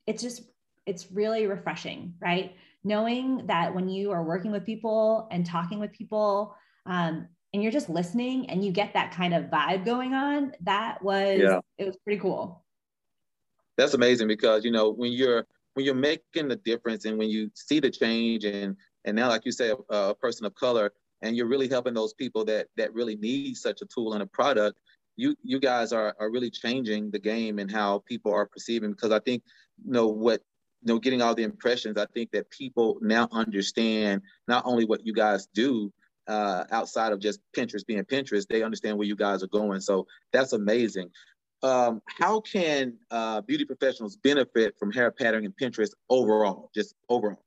it's 0.07 0.21
just 0.21 0.43
it's 0.85 1.11
really 1.11 1.47
refreshing 1.47 2.13
right 2.19 2.55
knowing 2.83 3.45
that 3.47 3.73
when 3.73 3.89
you 3.89 4.11
are 4.11 4.23
working 4.23 4.51
with 4.51 4.65
people 4.65 5.27
and 5.31 5.45
talking 5.45 5.79
with 5.79 5.91
people 5.91 6.55
um, 6.85 7.27
and 7.53 7.63
you're 7.63 7.71
just 7.71 7.89
listening 7.89 8.49
and 8.49 8.63
you 8.63 8.71
get 8.71 8.93
that 8.93 9.11
kind 9.11 9.33
of 9.33 9.45
vibe 9.45 9.85
going 9.85 10.13
on 10.13 10.51
that 10.61 11.01
was 11.01 11.39
yeah. 11.39 11.59
it 11.77 11.85
was 11.85 11.97
pretty 12.03 12.19
cool 12.19 12.63
that's 13.77 13.93
amazing 13.93 14.27
because 14.27 14.65
you 14.65 14.71
know 14.71 14.89
when 14.89 15.11
you're 15.11 15.45
when 15.73 15.85
you're 15.85 15.95
making 15.95 16.47
the 16.47 16.57
difference 16.57 17.05
and 17.05 17.17
when 17.17 17.29
you 17.29 17.49
see 17.55 17.79
the 17.79 17.89
change 17.89 18.43
and 18.43 18.75
and 19.05 19.15
now 19.15 19.29
like 19.29 19.45
you 19.45 19.51
say 19.51 19.71
a, 19.71 19.93
a 19.93 20.15
person 20.15 20.45
of 20.45 20.53
color 20.55 20.91
and 21.21 21.35
you're 21.35 21.47
really 21.47 21.67
helping 21.67 21.93
those 21.93 22.13
people 22.13 22.45
that 22.45 22.67
that 22.77 22.93
really 22.93 23.15
need 23.15 23.55
such 23.57 23.81
a 23.81 23.85
tool 23.85 24.13
and 24.13 24.23
a 24.23 24.27
product 24.27 24.79
you 25.19 25.35
you 25.43 25.59
guys 25.59 25.91
are 25.91 26.15
are 26.19 26.31
really 26.31 26.49
changing 26.49 27.11
the 27.11 27.19
game 27.19 27.59
and 27.59 27.69
how 27.69 28.01
people 28.07 28.33
are 28.33 28.45
perceiving 28.45 28.91
because 28.91 29.11
I 29.11 29.19
think 29.19 29.43
you 29.85 29.91
know 29.91 30.07
what 30.07 30.41
you 30.81 30.93
know 30.93 30.99
getting 30.99 31.21
all 31.21 31.35
the 31.35 31.43
impressions 31.43 31.97
I 31.97 32.05
think 32.13 32.31
that 32.31 32.49
people 32.49 32.97
now 33.01 33.27
understand 33.31 34.21
not 34.47 34.63
only 34.65 34.85
what 34.85 35.05
you 35.05 35.13
guys 35.13 35.47
do 35.53 35.91
uh, 36.27 36.63
outside 36.71 37.11
of 37.11 37.19
just 37.19 37.41
Pinterest 37.55 37.85
being 37.85 38.01
Pinterest 38.03 38.47
they 38.47 38.63
understand 38.63 38.97
where 38.97 39.07
you 39.07 39.15
guys 39.15 39.43
are 39.43 39.47
going. 39.47 39.81
So 39.81 40.07
that's 40.31 40.53
amazing. 40.53 41.09
Um, 41.63 42.01
how 42.05 42.39
can 42.39 42.93
uh, 43.11 43.41
beauty 43.41 43.65
professionals 43.65 44.15
benefit 44.15 44.75
from 44.79 44.91
hair 44.93 45.11
patterning 45.11 45.47
and 45.47 45.57
Pinterest 45.57 45.91
overall 46.09 46.71
just 46.73 46.95
overall? 47.09 47.43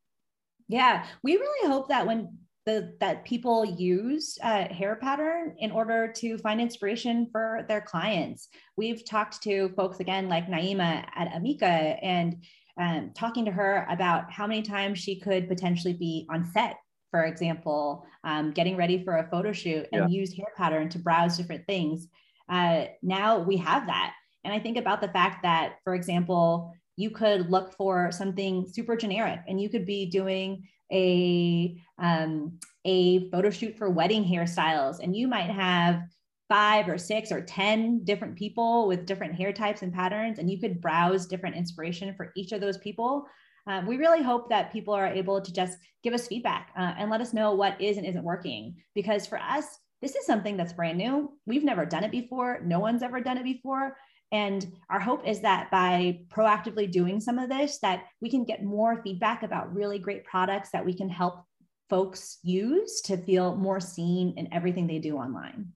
Yeah 0.69 1.07
we 1.23 1.37
really 1.39 1.69
hope 1.69 1.89
that 1.89 2.07
when 2.07 2.37
the, 2.65 2.95
that 3.01 3.25
people 3.25 3.65
use 3.65 4.39
uh, 4.43 4.69
hair 4.69 4.97
pattern 4.97 5.55
in 5.59 5.71
order 5.71 6.13
to 6.13 6.39
find 6.39 6.61
inspiration 6.61 7.29
for 7.33 7.65
their 7.69 7.81
clients. 7.81 8.49
We've 8.77 9.05
talked 9.05 9.43
to 9.43 9.71
folks 9.71 10.01
again 10.01 10.29
like 10.29 10.47
Naeemah 10.47 11.07
at 11.15 11.33
Amika 11.33 11.99
and 12.03 12.45
um, 12.79 13.11
talking 13.15 13.45
to 13.45 13.51
her 13.51 13.87
about 13.91 14.31
how 14.31 14.47
many 14.47 14.63
times 14.63 14.99
she 14.99 15.19
could 15.19 15.49
potentially 15.49 15.95
be 15.95 16.27
on 16.31 16.45
set, 16.45 16.77
for 17.11 17.25
example, 17.25 18.07
um, 18.25 18.53
getting 18.53 18.77
ready 18.77 19.03
for 19.05 19.19
a 19.19 19.29
photo 19.29 19.53
shoot 19.53 19.87
and 19.93 20.11
yeah. 20.11 20.21
use 20.21 20.35
hair 20.35 20.53
pattern 20.57 20.89
to 20.91 20.99
browse 20.99 21.37
different 21.37 21.67
things. 21.67 22.09
Uh, 22.49 22.85
now 23.03 23.39
we 23.39 23.57
have 23.57 23.87
that. 23.87 24.15
And 24.45 24.53
I 24.53 24.59
think 24.59 24.77
about 24.77 25.01
the 25.01 25.09
fact 25.09 25.43
that, 25.43 25.77
for 25.85 25.95
example, 25.95 26.73
you 26.97 27.11
could 27.11 27.51
look 27.51 27.75
for 27.75 28.11
something 28.13 28.67
super 28.71 28.97
generic 28.97 29.41
and 29.49 29.61
you 29.61 29.69
could 29.69 29.87
be 29.87 30.07
doing 30.07 30.67
a 30.93 31.77
um, 31.99 32.59
a 32.85 33.31
photo 33.31 33.51
shoot 33.51 33.77
for 33.77 33.91
wedding 33.91 34.25
hairstyles, 34.25 35.01
and 35.01 35.17
you 35.17 35.29
might 35.29 35.51
have 35.51 36.03
five 36.49 36.89
or 36.89 36.99
six 36.99 37.33
or 37.33 37.41
10 37.41 38.05
different 38.05 38.37
people 38.37 38.87
with 38.87 39.07
different 39.07 39.35
hair 39.35 39.53
types 39.53 39.83
and 39.83 39.93
patterns, 39.93 40.39
and 40.39 40.51
you 40.51 40.61
could 40.61 40.81
browse 40.81 41.27
different 41.27 41.57
inspiration 41.57 42.15
for 42.15 42.33
each 42.37 42.53
of 42.53 42.61
those 42.61 42.77
people. 42.79 43.27
Um, 43.67 43.87
we 43.87 43.97
really 43.97 44.23
hope 44.23 44.49
that 44.51 44.73
people 44.73 44.93
are 44.93 45.07
able 45.07 45.41
to 45.41 45.53
just 45.53 45.79
give 46.03 46.13
us 46.13 46.27
feedback 46.27 46.71
uh, 46.77 46.95
and 46.99 47.11
let 47.11 47.21
us 47.21 47.33
know 47.33 47.55
what 47.55 47.81
is 47.81 47.97
and 47.97 48.07
isn't 48.07 48.25
working. 48.25 48.77
Because 48.95 49.27
for 49.27 49.39
us, 49.39 49.79
this 50.03 50.17
is 50.17 50.27
something 50.27 50.57
that's 50.57 50.73
brand 50.73 50.99
new. 50.99 51.33
We've 51.47 51.65
never 51.65 51.87
done 51.87 52.05
it 52.05 52.11
before. 52.11 52.61
No 52.65 52.81
one's 52.81 53.03
ever 53.03 53.21
done 53.21 53.39
it 53.39 53.45
before. 53.45 53.97
And 54.33 54.73
our 54.89 54.99
hope 54.99 55.27
is 55.29 55.41
that 55.41 55.71
by 55.71 56.21
proactively 56.31 56.91
doing 56.91 57.21
some 57.21 57.39
of 57.39 57.51
this, 57.51 57.79
that 57.81 58.05
we 58.23 58.31
can 58.31 58.45
get 58.45 58.65
more 58.65 59.03
feedback 59.03 59.43
about 59.43 59.75
really 59.75 59.99
great 59.99 60.25
products 60.25 60.71
that 60.73 60.85
we 60.85 60.95
can 60.95 61.11
help 61.11 61.45
folks 61.91 62.39
use 62.43 63.03
to 63.03 63.19
feel 63.19 63.55
more 63.55 63.79
seen 63.79 64.33
in 64.39 64.53
everything 64.53 64.87
they 64.87 64.99
do 64.99 65.19
online. 65.19 65.69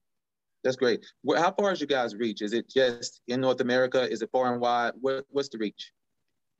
That's 0.63 0.75
great. 0.75 1.05
How 1.35 1.51
far 1.51 1.71
is 1.71 1.79
you 1.79 1.85
guys 1.85 2.15
reach? 2.15 2.41
Is 2.41 2.53
it 2.53 2.67
just 2.67 3.21
in 3.27 3.39
North 3.41 3.61
America? 3.61 4.11
Is 4.11 4.23
it 4.23 4.29
far 4.31 4.51
and 4.51 4.59
wide? 4.59 4.93
What, 4.99 5.25
what's 5.29 5.49
the 5.49 5.59
reach? 5.59 5.91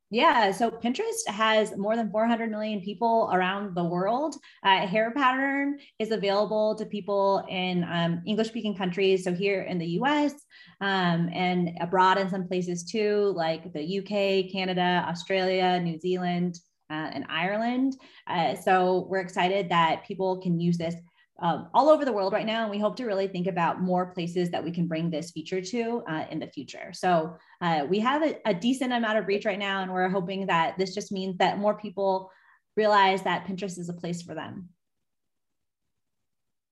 Yeah, 0.10 0.52
so 0.52 0.72
Pinterest 0.72 1.28
has 1.28 1.76
more 1.76 1.98
than 1.98 2.10
400 2.10 2.50
million 2.50 2.80
people 2.80 3.30
around 3.34 3.76
the 3.76 3.84
world. 3.84 4.36
Uh, 4.64 4.88
hair 4.88 5.12
pattern 5.12 5.80
is 6.00 6.12
available 6.12 6.76
to 6.76 6.86
people 6.86 7.46
in 7.50 7.84
um, 7.84 8.22
English 8.26 8.48
speaking 8.48 8.74
countries. 8.74 9.26
So 9.26 9.34
here 9.34 9.64
in 9.64 9.78
the 9.78 10.00
US 10.02 10.34
um, 10.80 11.30
and 11.34 11.72
abroad 11.82 12.18
in 12.20 12.30
some 12.30 12.48
places 12.48 12.86
too, 12.86 13.34
like 13.36 13.74
the 13.74 14.00
UK, 14.00 14.50
Canada, 14.50 15.04
Australia, 15.10 15.78
New 15.82 16.00
Zealand, 16.00 16.58
uh, 16.90 17.10
and 17.14 17.26
Ireland. 17.30 17.98
Uh, 18.28 18.56
so 18.56 19.08
we're 19.10 19.20
excited 19.20 19.70
that 19.70 20.06
people 20.08 20.40
can 20.42 20.58
use 20.58 20.78
this 20.78 20.96
um, 21.40 21.68
all 21.74 21.90
over 21.90 22.04
the 22.04 22.12
world 22.12 22.34
right 22.34 22.46
now. 22.46 22.64
And 22.64 22.72
we 22.72 22.80
hope 22.80 22.96
to 22.98 23.06
really 23.06 23.28
think 23.28 23.48
about 23.48 23.82
more 23.82 24.08
places 24.08 24.50
that 24.52 24.64
we 24.64 24.72
can 24.72 24.88
bring 24.88 25.10
this 25.10 25.32
feature 25.32 25.62
to 25.62 26.04
uh, 26.10 26.26
in 26.32 26.40
the 26.40 26.48
future. 26.48 26.92
So 26.94 27.36
uh, 27.62 27.86
we 27.88 28.00
have 28.00 28.24
a, 28.24 28.38
a, 28.46 28.54
decent 28.54 28.92
amount 28.92 29.18
of 29.20 29.28
reach 29.28 29.46
right 29.46 29.60
now, 29.60 29.82
and 29.82 29.92
we're 29.92 30.10
hoping 30.10 30.48
that 30.48 30.78
this 30.78 30.94
just 30.96 31.12
means 31.12 31.38
that 31.38 31.60
more 31.60 31.78
people 31.78 32.32
realize 32.76 33.24
that 33.24 33.46
Pinterest 33.46 33.78
is 33.78 33.90
a 33.90 33.94
place 33.94 34.22
for 34.22 34.34
them. 34.34 34.70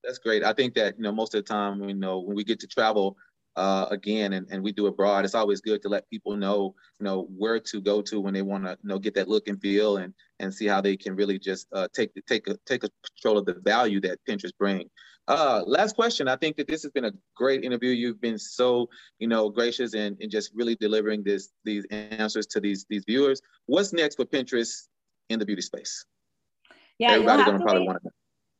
That's 0.02 0.18
great. 0.18 0.44
I 0.44 0.52
think 0.52 0.74
that 0.74 0.96
you 0.96 1.02
know 1.02 1.12
most 1.12 1.34
of 1.34 1.44
the 1.44 1.52
time, 1.52 1.82
you 1.88 1.94
know, 1.94 2.20
when 2.20 2.36
we 2.36 2.44
get 2.44 2.60
to 2.60 2.66
travel 2.66 3.16
uh, 3.56 3.86
again 3.90 4.34
and, 4.34 4.46
and 4.50 4.62
we 4.62 4.72
do 4.72 4.86
abroad, 4.86 5.24
it's 5.24 5.34
always 5.34 5.60
good 5.60 5.82
to 5.82 5.88
let 5.88 6.08
people 6.10 6.36
know, 6.36 6.74
you 7.00 7.04
know, 7.04 7.28
where 7.36 7.58
to 7.58 7.80
go 7.80 8.02
to 8.02 8.20
when 8.20 8.34
they 8.34 8.42
want 8.42 8.64
to, 8.64 8.70
you 8.82 8.88
know, 8.88 8.98
get 8.98 9.14
that 9.14 9.28
look 9.28 9.48
and 9.48 9.60
feel 9.60 9.96
and 9.98 10.12
and 10.38 10.52
see 10.52 10.66
how 10.66 10.80
they 10.80 10.96
can 10.96 11.16
really 11.16 11.38
just 11.38 11.66
uh, 11.72 11.88
take 11.94 12.10
take 12.26 12.46
a, 12.48 12.56
take 12.66 12.84
a 12.84 12.90
control 13.02 13.38
of 13.38 13.46
the 13.46 13.54
value 13.64 14.00
that 14.00 14.18
Pinterest 14.28 14.56
bring. 14.58 14.88
Uh, 15.28 15.62
last 15.66 15.96
question. 15.96 16.28
I 16.28 16.36
think 16.36 16.56
that 16.56 16.68
this 16.68 16.82
has 16.84 16.92
been 16.92 17.06
a 17.06 17.12
great 17.34 17.64
interview. 17.64 17.90
You've 17.90 18.20
been 18.20 18.38
so, 18.38 18.88
you 19.18 19.26
know, 19.26 19.48
gracious 19.48 19.94
and, 19.94 20.16
and 20.20 20.30
just 20.30 20.52
really 20.54 20.76
delivering 20.76 21.24
this 21.24 21.48
these 21.64 21.84
answers 21.90 22.46
to 22.48 22.60
these 22.60 22.86
these 22.88 23.04
viewers. 23.06 23.40
What's 23.66 23.92
next 23.92 24.16
for 24.16 24.24
Pinterest 24.24 24.86
in 25.28 25.38
the 25.38 25.46
beauty 25.46 25.62
space? 25.62 26.04
Yeah, 26.98 27.12
everybody's 27.12 27.46
gonna 27.46 27.64
probably 27.64 27.86
want 27.86 27.98
to 28.02 28.04
know. 28.04 28.12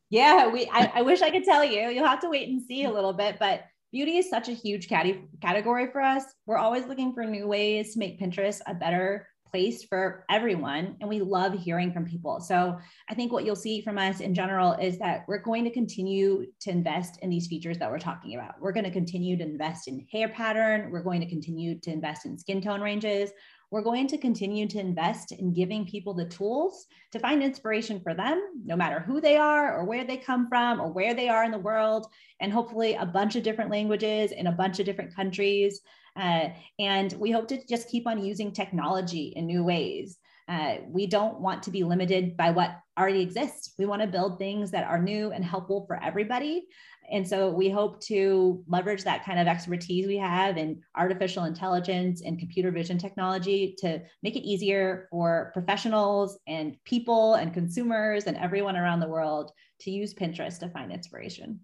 Yeah, 0.08 0.48
we. 0.48 0.68
I, 0.72 0.92
I 0.96 1.02
wish 1.02 1.22
I 1.22 1.30
could 1.30 1.44
tell 1.44 1.64
you. 1.64 1.88
You'll 1.90 2.06
have 2.06 2.20
to 2.20 2.30
wait 2.30 2.48
and 2.48 2.62
see 2.62 2.84
a 2.84 2.90
little 2.90 3.12
bit, 3.12 3.36
but 3.38 3.64
beauty 3.92 4.18
is 4.18 4.28
such 4.28 4.48
a 4.48 4.52
huge 4.52 4.88
category 4.88 5.90
for 5.90 6.00
us. 6.00 6.24
We're 6.46 6.58
always 6.58 6.86
looking 6.86 7.14
for 7.14 7.24
new 7.24 7.46
ways 7.46 7.92
to 7.92 7.98
make 7.98 8.20
Pinterest 8.20 8.60
a 8.66 8.74
better 8.74 9.28
place 9.48 9.84
for 9.84 10.24
everyone. 10.28 10.96
And 11.00 11.08
we 11.08 11.20
love 11.20 11.54
hearing 11.54 11.92
from 11.92 12.04
people. 12.04 12.40
So 12.40 12.76
I 13.08 13.14
think 13.14 13.32
what 13.32 13.44
you'll 13.44 13.54
see 13.54 13.80
from 13.80 13.96
us 13.96 14.18
in 14.20 14.34
general 14.34 14.72
is 14.72 14.98
that 14.98 15.24
we're 15.28 15.38
going 15.38 15.62
to 15.64 15.70
continue 15.70 16.46
to 16.62 16.70
invest 16.70 17.20
in 17.22 17.30
these 17.30 17.46
features 17.46 17.78
that 17.78 17.88
we're 17.88 18.00
talking 18.00 18.34
about. 18.34 18.60
We're 18.60 18.72
going 18.72 18.84
to 18.84 18.90
continue 18.90 19.36
to 19.36 19.44
invest 19.44 19.86
in 19.86 20.04
hair 20.12 20.28
pattern. 20.28 20.90
We're 20.90 21.04
going 21.04 21.20
to 21.20 21.28
continue 21.28 21.78
to 21.78 21.92
invest 21.92 22.26
in 22.26 22.36
skin 22.36 22.60
tone 22.60 22.80
ranges 22.80 23.30
we're 23.70 23.82
going 23.82 24.06
to 24.08 24.18
continue 24.18 24.66
to 24.68 24.78
invest 24.78 25.32
in 25.32 25.52
giving 25.52 25.86
people 25.86 26.14
the 26.14 26.24
tools 26.24 26.86
to 27.12 27.18
find 27.18 27.42
inspiration 27.42 28.00
for 28.00 28.14
them, 28.14 28.40
no 28.64 28.76
matter 28.76 29.00
who 29.00 29.20
they 29.20 29.36
are 29.36 29.76
or 29.76 29.84
where 29.84 30.04
they 30.04 30.16
come 30.16 30.48
from 30.48 30.80
or 30.80 30.92
where 30.92 31.14
they 31.14 31.28
are 31.28 31.44
in 31.44 31.50
the 31.50 31.58
world, 31.58 32.06
and 32.40 32.52
hopefully 32.52 32.94
a 32.94 33.06
bunch 33.06 33.36
of 33.36 33.42
different 33.42 33.70
languages 33.70 34.32
in 34.32 34.46
a 34.46 34.52
bunch 34.52 34.78
of 34.78 34.86
different 34.86 35.14
countries. 35.14 35.80
Uh, 36.16 36.48
and 36.78 37.12
we 37.14 37.30
hope 37.30 37.48
to 37.48 37.66
just 37.66 37.90
keep 37.90 38.06
on 38.06 38.24
using 38.24 38.52
technology 38.52 39.32
in 39.36 39.46
new 39.46 39.64
ways. 39.64 40.18
Uh, 40.48 40.76
we 40.86 41.08
don't 41.08 41.40
want 41.40 41.64
to 41.64 41.72
be 41.72 41.82
limited 41.82 42.36
by 42.36 42.50
what 42.50 42.78
already 42.96 43.20
exists. 43.20 43.74
We 43.78 43.84
want 43.84 44.00
to 44.02 44.08
build 44.08 44.38
things 44.38 44.70
that 44.70 44.86
are 44.86 45.02
new 45.02 45.32
and 45.32 45.44
helpful 45.44 45.84
for 45.86 46.00
everybody. 46.02 46.68
And 47.10 47.26
so 47.26 47.50
we 47.50 47.68
hope 47.68 48.00
to 48.02 48.62
leverage 48.66 49.04
that 49.04 49.24
kind 49.24 49.38
of 49.38 49.46
expertise 49.46 50.06
we 50.06 50.16
have 50.16 50.56
in 50.56 50.82
artificial 50.96 51.44
intelligence 51.44 52.22
and 52.22 52.38
computer 52.38 52.70
vision 52.70 52.98
technology 52.98 53.74
to 53.78 54.02
make 54.22 54.36
it 54.36 54.42
easier 54.42 55.08
for 55.10 55.50
professionals 55.52 56.38
and 56.46 56.76
people 56.84 57.34
and 57.34 57.54
consumers 57.54 58.24
and 58.24 58.36
everyone 58.36 58.76
around 58.76 59.00
the 59.00 59.08
world 59.08 59.52
to 59.80 59.90
use 59.90 60.14
Pinterest 60.14 60.58
to 60.60 60.68
find 60.68 60.92
inspiration. 60.92 61.60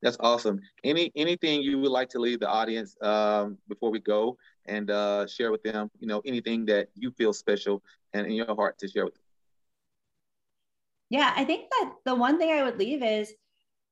That's 0.00 0.16
awesome. 0.20 0.60
Any 0.84 1.10
anything 1.16 1.60
you 1.62 1.78
would 1.80 1.90
like 1.90 2.08
to 2.10 2.20
leave 2.20 2.38
the 2.38 2.48
audience 2.48 2.96
um, 3.02 3.58
before 3.68 3.90
we 3.90 3.98
go 3.98 4.38
and 4.66 4.90
uh, 4.90 5.26
share 5.26 5.50
with 5.50 5.62
them? 5.64 5.90
You 5.98 6.06
know, 6.06 6.22
anything 6.24 6.66
that 6.66 6.88
you 6.94 7.10
feel 7.10 7.32
special 7.32 7.82
and 8.12 8.26
in 8.26 8.32
your 8.32 8.54
heart 8.54 8.78
to 8.78 8.88
share 8.88 9.04
with 9.04 9.14
them. 9.14 9.22
Yeah, 11.10 11.32
I 11.34 11.44
think 11.44 11.70
that 11.70 11.92
the 12.04 12.14
one 12.14 12.38
thing 12.38 12.50
I 12.50 12.62
would 12.62 12.78
leave 12.78 13.02
is 13.02 13.32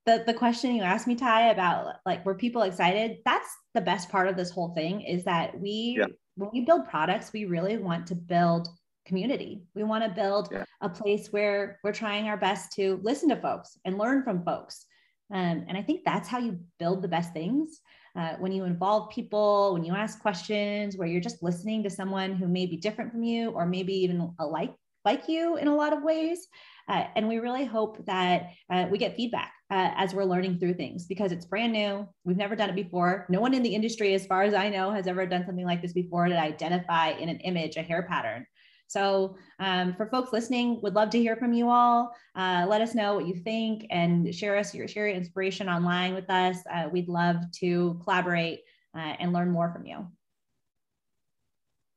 the 0.04 0.22
the 0.26 0.34
question 0.34 0.74
you 0.74 0.82
asked 0.82 1.06
me, 1.06 1.16
Tye, 1.16 1.50
about 1.50 1.96
like 2.06 2.24
were 2.24 2.34
people 2.34 2.62
excited? 2.62 3.18
That's 3.24 3.48
the 3.74 3.80
best 3.80 4.08
part 4.08 4.28
of 4.28 4.36
this 4.36 4.50
whole 4.50 4.74
thing 4.74 5.02
is 5.02 5.24
that 5.24 5.58
we 5.58 5.96
yeah. 5.98 6.06
when 6.36 6.50
we 6.52 6.60
build 6.60 6.88
products, 6.88 7.32
we 7.32 7.44
really 7.44 7.76
want 7.76 8.06
to 8.08 8.14
build 8.14 8.68
community. 9.06 9.62
We 9.74 9.84
want 9.84 10.04
to 10.04 10.10
build 10.10 10.48
yeah. 10.50 10.64
a 10.80 10.88
place 10.88 11.28
where 11.32 11.78
we're 11.82 11.92
trying 11.92 12.28
our 12.28 12.36
best 12.36 12.72
to 12.72 13.00
listen 13.02 13.28
to 13.30 13.36
folks 13.36 13.78
and 13.84 13.98
learn 13.98 14.22
from 14.22 14.44
folks. 14.44 14.84
Um, 15.32 15.64
and 15.68 15.76
I 15.76 15.82
think 15.82 16.02
that's 16.04 16.28
how 16.28 16.38
you 16.38 16.58
build 16.78 17.02
the 17.02 17.08
best 17.08 17.32
things. 17.32 17.80
Uh, 18.16 18.34
when 18.38 18.52
you 18.52 18.64
involve 18.64 19.10
people, 19.10 19.74
when 19.74 19.84
you 19.84 19.94
ask 19.94 20.20
questions, 20.20 20.96
where 20.96 21.08
you're 21.08 21.20
just 21.20 21.42
listening 21.42 21.82
to 21.82 21.90
someone 21.90 22.34
who 22.34 22.48
may 22.48 22.66
be 22.66 22.76
different 22.76 23.10
from 23.12 23.22
you 23.22 23.50
or 23.50 23.66
maybe 23.66 23.92
even 23.92 24.32
alike 24.38 24.74
like 25.06 25.28
you 25.28 25.56
in 25.56 25.68
a 25.68 25.74
lot 25.74 25.94
of 25.94 26.02
ways. 26.02 26.48
Uh, 26.88 27.04
and 27.16 27.26
we 27.26 27.38
really 27.38 27.64
hope 27.64 28.04
that 28.06 28.50
uh, 28.70 28.86
we 28.90 28.98
get 28.98 29.16
feedback 29.16 29.52
uh, 29.70 29.90
as 29.96 30.14
we're 30.14 30.24
learning 30.24 30.58
through 30.58 30.74
things 30.74 31.06
because 31.06 31.32
it's 31.32 31.46
brand 31.46 31.72
new. 31.72 32.06
We've 32.24 32.36
never 32.36 32.54
done 32.54 32.70
it 32.70 32.76
before. 32.76 33.26
No 33.28 33.40
one 33.40 33.54
in 33.54 33.62
the 33.62 33.74
industry, 33.74 34.14
as 34.14 34.26
far 34.26 34.42
as 34.42 34.54
I 34.54 34.68
know, 34.68 34.90
has 34.90 35.06
ever 35.06 35.26
done 35.26 35.44
something 35.46 35.64
like 35.64 35.82
this 35.82 35.92
before 35.92 36.28
to 36.28 36.38
identify 36.38 37.10
in 37.10 37.28
an 37.28 37.40
image 37.40 37.76
a 37.76 37.82
hair 37.82 38.02
pattern. 38.08 38.46
So, 38.88 39.36
um, 39.58 39.94
for 39.96 40.06
folks 40.06 40.32
listening, 40.32 40.80
would 40.82 40.94
love 40.94 41.10
to 41.10 41.18
hear 41.18 41.34
from 41.34 41.52
you 41.52 41.68
all. 41.68 42.12
Uh, 42.36 42.66
let 42.68 42.80
us 42.80 42.94
know 42.94 43.16
what 43.16 43.26
you 43.26 43.34
think 43.34 43.84
and 43.90 44.32
share 44.32 44.56
us 44.56 44.72
your 44.72 44.86
share 44.86 45.08
your 45.08 45.16
inspiration 45.16 45.68
online 45.68 46.14
with 46.14 46.30
us. 46.30 46.58
Uh, 46.72 46.88
we'd 46.92 47.08
love 47.08 47.38
to 47.62 48.00
collaborate 48.04 48.60
uh, 48.96 49.14
and 49.18 49.32
learn 49.32 49.50
more 49.50 49.72
from 49.72 49.86
you. 49.86 50.06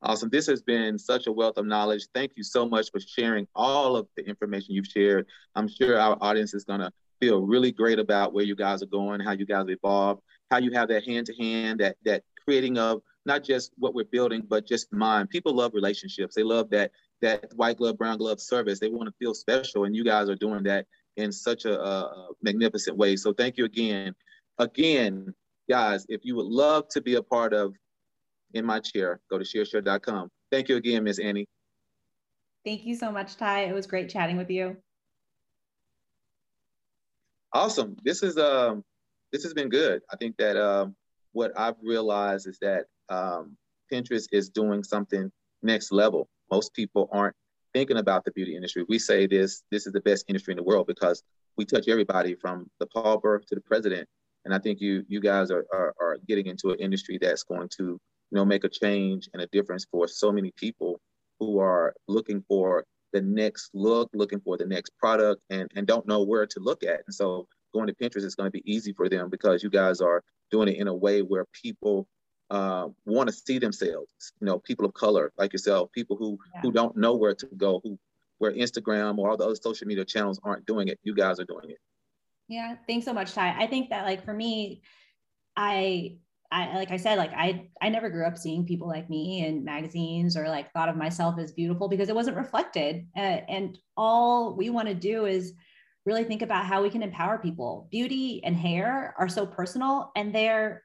Awesome. 0.01 0.29
This 0.29 0.47
has 0.47 0.61
been 0.61 0.97
such 0.97 1.27
a 1.27 1.31
wealth 1.31 1.57
of 1.57 1.65
knowledge. 1.65 2.07
Thank 2.13 2.31
you 2.35 2.43
so 2.43 2.67
much 2.67 2.89
for 2.91 3.01
sharing 3.01 3.47
all 3.53 3.97
of 3.97 4.07
the 4.15 4.25
information 4.25 4.73
you've 4.73 4.87
shared. 4.87 5.27
I'm 5.55 5.67
sure 5.67 5.99
our 5.99 6.17
audience 6.21 6.53
is 6.53 6.63
going 6.63 6.79
to 6.79 6.91
feel 7.19 7.41
really 7.41 7.73
great 7.73 7.99
about 7.99 8.33
where 8.33 8.45
you 8.45 8.55
guys 8.55 8.81
are 8.81 8.87
going, 8.87 9.19
how 9.19 9.33
you 9.33 9.45
guys 9.45 9.65
evolve, 9.67 10.19
how 10.49 10.57
you 10.57 10.71
have 10.71 10.87
that 10.87 11.03
hand 11.05 11.25
to 11.25 11.35
hand, 11.35 11.81
that 11.81 11.97
that 12.05 12.23
creating 12.45 12.77
of 12.77 13.01
not 13.25 13.43
just 13.43 13.71
what 13.77 13.93
we're 13.93 14.05
building, 14.05 14.41
but 14.47 14.65
just 14.65 14.91
mind. 14.93 15.29
People 15.29 15.53
love 15.53 15.73
relationships. 15.73 16.33
They 16.33 16.43
love 16.43 16.69
that 16.69 16.91
that 17.21 17.51
white 17.55 17.77
glove, 17.77 17.97
brown 17.97 18.17
glove 18.17 18.39
service. 18.39 18.79
They 18.79 18.89
want 18.89 19.07
to 19.09 19.15
feel 19.19 19.33
special, 19.33 19.83
and 19.83 19.93
you 19.93 20.05
guys 20.05 20.29
are 20.29 20.35
doing 20.35 20.63
that 20.63 20.85
in 21.17 21.33
such 21.33 21.65
a, 21.65 21.77
a 21.77 22.29
magnificent 22.41 22.95
way. 22.95 23.17
So 23.17 23.33
thank 23.33 23.57
you 23.57 23.65
again. 23.65 24.15
Again, 24.57 25.33
guys, 25.69 26.05
if 26.07 26.21
you 26.23 26.37
would 26.37 26.45
love 26.45 26.87
to 26.89 27.01
be 27.01 27.15
a 27.15 27.23
part 27.23 27.53
of 27.53 27.73
In 28.53 28.65
My 28.65 28.79
Chair, 28.79 29.19
go 29.29 29.37
to 29.37 29.45
shearshare.com. 29.45 30.29
Thank 30.51 30.69
you 30.69 30.77
again, 30.77 31.03
Miss 31.03 31.19
Annie. 31.19 31.47
Thank 32.65 32.85
you 32.85 32.95
so 32.95 33.11
much, 33.11 33.37
Tye. 33.37 33.65
It 33.65 33.73
was 33.73 33.87
great 33.87 34.09
chatting 34.09 34.37
with 34.37 34.49
you. 34.49 34.77
Awesome. 37.53 37.95
This 38.03 38.21
is 38.21 38.37
um 38.37 38.83
this 39.31 39.43
has 39.43 39.53
been 39.53 39.69
good. 39.69 40.01
I 40.11 40.17
think 40.17 40.35
that 40.37 40.57
um 40.57 40.95
what 41.31 41.51
I've 41.57 41.75
realized 41.81 42.47
is 42.47 42.57
that 42.61 42.85
um, 43.09 43.55
Pinterest 43.91 44.27
is 44.31 44.49
doing 44.49 44.83
something 44.83 45.31
next 45.61 45.91
level. 45.91 46.27
Most 46.51 46.73
people 46.73 47.09
aren't 47.11 47.35
thinking 47.73 47.97
about 47.97 48.25
the 48.25 48.31
beauty 48.31 48.55
industry. 48.55 48.85
We 48.87 48.99
say 48.99 49.27
this 49.27 49.63
this 49.71 49.85
is 49.85 49.93
the 49.93 50.01
best 50.01 50.25
industry 50.27 50.53
in 50.53 50.57
the 50.57 50.63
world 50.63 50.87
because 50.87 51.23
we 51.57 51.65
touch 51.65 51.87
everybody 51.87 52.35
from 52.35 52.69
the 52.79 52.87
pauper 52.87 53.41
to 53.47 53.55
the 53.55 53.61
president. 53.61 54.07
And 54.45 54.53
I 54.53 54.59
think 54.59 54.79
you 54.79 55.03
you 55.07 55.19
guys 55.19 55.51
are, 55.51 55.65
are, 55.73 55.93
are 55.99 56.17
getting 56.27 56.47
into 56.47 56.71
an 56.71 56.79
industry 56.79 57.17
that's 57.21 57.43
going 57.43 57.69
to 57.77 57.99
you 58.31 58.35
know 58.35 58.45
make 58.45 58.63
a 58.63 58.69
change 58.69 59.29
and 59.33 59.41
a 59.41 59.47
difference 59.47 59.85
for 59.91 60.07
so 60.07 60.31
many 60.31 60.51
people 60.55 60.99
who 61.39 61.59
are 61.59 61.93
looking 62.07 62.43
for 62.47 62.85
the 63.13 63.21
next 63.21 63.71
look, 63.73 64.09
looking 64.13 64.39
for 64.39 64.57
the 64.57 64.65
next 64.65 64.91
product, 64.97 65.41
and 65.49 65.69
and 65.75 65.87
don't 65.87 66.07
know 66.07 66.23
where 66.23 66.45
to 66.45 66.59
look 66.59 66.83
at. 66.83 67.01
And 67.05 67.13
so 67.13 67.47
going 67.73 67.87
to 67.87 67.93
Pinterest 67.93 68.23
is 68.23 68.35
going 68.35 68.47
to 68.47 68.51
be 68.51 68.71
easy 68.71 68.93
for 68.93 69.09
them 69.09 69.29
because 69.29 69.63
you 69.63 69.69
guys 69.69 70.01
are 70.01 70.23
doing 70.51 70.67
it 70.67 70.77
in 70.77 70.87
a 70.87 70.93
way 70.93 71.21
where 71.21 71.45
people 71.53 72.07
uh, 72.49 72.87
want 73.05 73.29
to 73.29 73.33
see 73.33 73.59
themselves. 73.59 74.33
You 74.41 74.45
know, 74.45 74.59
people 74.59 74.85
of 74.85 74.93
color 74.93 75.31
like 75.37 75.53
yourself, 75.53 75.91
people 75.91 76.17
who 76.17 76.37
yeah. 76.53 76.61
who 76.61 76.71
don't 76.71 76.95
know 76.97 77.15
where 77.15 77.35
to 77.35 77.45
go, 77.57 77.79
who 77.83 77.97
where 78.37 78.53
Instagram 78.53 79.17
or 79.17 79.29
all 79.29 79.37
the 79.37 79.45
other 79.45 79.55
social 79.55 79.87
media 79.87 80.05
channels 80.05 80.39
aren't 80.43 80.65
doing 80.65 80.87
it. 80.87 80.99
You 81.03 81.13
guys 81.13 81.39
are 81.39 81.45
doing 81.45 81.69
it. 81.69 81.77
Yeah, 82.47 82.75
thanks 82.87 83.05
so 83.05 83.13
much, 83.13 83.33
Tye. 83.33 83.55
I 83.57 83.67
think 83.67 83.89
that 83.89 84.05
like 84.05 84.25
for 84.25 84.33
me, 84.33 84.81
I 85.55 86.17
I 86.51 86.75
like 86.75 86.91
I 86.91 86.97
said, 86.97 87.17
like 87.17 87.31
I 87.33 87.69
I 87.81 87.89
never 87.89 88.09
grew 88.09 88.25
up 88.25 88.37
seeing 88.37 88.65
people 88.65 88.87
like 88.87 89.09
me 89.09 89.45
in 89.45 89.63
magazines 89.63 90.35
or 90.35 90.47
like 90.49 90.71
thought 90.71 90.89
of 90.89 90.95
myself 90.95 91.35
as 91.39 91.51
beautiful 91.51 91.87
because 91.87 92.09
it 92.09 92.15
wasn't 92.15 92.37
reflected. 92.37 93.07
Uh, 93.15 93.41
and 93.47 93.77
all 93.95 94.55
we 94.55 94.69
want 94.69 94.87
to 94.87 94.95
do 94.95 95.25
is 95.25 95.53
really 96.05 96.23
think 96.23 96.41
about 96.41 96.65
how 96.65 96.81
we 96.81 96.89
can 96.89 97.03
empower 97.03 97.37
people. 97.37 97.87
Beauty 97.91 98.43
and 98.43 98.55
hair 98.55 99.13
are 99.17 99.29
so 99.29 99.45
personal 99.45 100.11
and 100.15 100.33
they're 100.33 100.83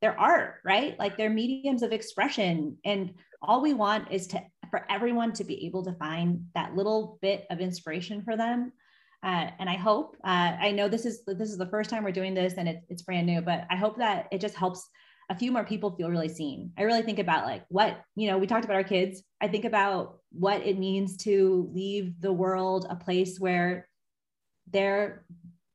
they're 0.00 0.18
art, 0.18 0.56
right? 0.64 0.98
Like 0.98 1.16
they're 1.16 1.30
mediums 1.30 1.82
of 1.82 1.92
expression. 1.92 2.78
And 2.84 3.14
all 3.40 3.60
we 3.60 3.74
want 3.74 4.10
is 4.10 4.26
to 4.28 4.42
for 4.70 4.86
everyone 4.90 5.32
to 5.34 5.44
be 5.44 5.66
able 5.66 5.84
to 5.84 5.92
find 5.92 6.46
that 6.54 6.74
little 6.74 7.18
bit 7.20 7.46
of 7.50 7.60
inspiration 7.60 8.22
for 8.22 8.36
them. 8.36 8.72
Uh, 9.22 9.50
and 9.58 9.70
I 9.70 9.76
hope 9.76 10.16
uh, 10.24 10.56
I 10.60 10.72
know 10.72 10.88
this 10.88 11.06
is 11.06 11.22
this 11.26 11.50
is 11.50 11.58
the 11.58 11.66
first 11.66 11.90
time 11.90 12.02
we're 12.02 12.10
doing 12.12 12.34
this 12.34 12.54
and 12.54 12.68
it, 12.68 12.82
it's 12.88 13.02
brand 13.02 13.26
new, 13.26 13.40
but 13.40 13.66
I 13.70 13.76
hope 13.76 13.96
that 13.98 14.26
it 14.32 14.40
just 14.40 14.56
helps 14.56 14.88
a 15.30 15.38
few 15.38 15.52
more 15.52 15.64
people 15.64 15.92
feel 15.92 16.10
really 16.10 16.28
seen. 16.28 16.72
I 16.76 16.82
really 16.82 17.02
think 17.02 17.18
about 17.18 17.46
like 17.46 17.64
what, 17.68 18.00
you 18.16 18.28
know, 18.28 18.36
we 18.36 18.46
talked 18.46 18.64
about 18.64 18.76
our 18.76 18.84
kids. 18.84 19.22
I 19.40 19.48
think 19.48 19.64
about 19.64 20.18
what 20.32 20.66
it 20.66 20.78
means 20.78 21.16
to 21.18 21.70
leave 21.72 22.20
the 22.20 22.32
world 22.32 22.86
a 22.90 22.96
place 22.96 23.38
where 23.38 23.88
their 24.70 25.24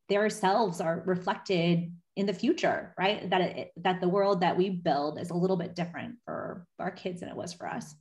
their 0.10 0.30
selves 0.30 0.82
are 0.82 1.04
reflected 1.06 1.92
in 2.16 2.25
the 2.25 2.34
future 2.34 2.94
right 2.98 3.30
that 3.30 3.42
it, 3.42 3.72
that 3.77 4.01
the 4.01 4.08
world 4.08 4.42
that 4.42 4.58
we 4.58 4.70
build 4.70 5.20
is 5.20 5.30
a 5.30 5.36
little 5.36 5.58
bit 5.58 5.75
different 5.75 6.16
for 6.25 6.66
our 6.80 6.92
kids 6.92 7.20
than 7.20 7.30
it 7.30 7.36
was 7.36 7.54
for 7.54 7.68
us 7.68 7.96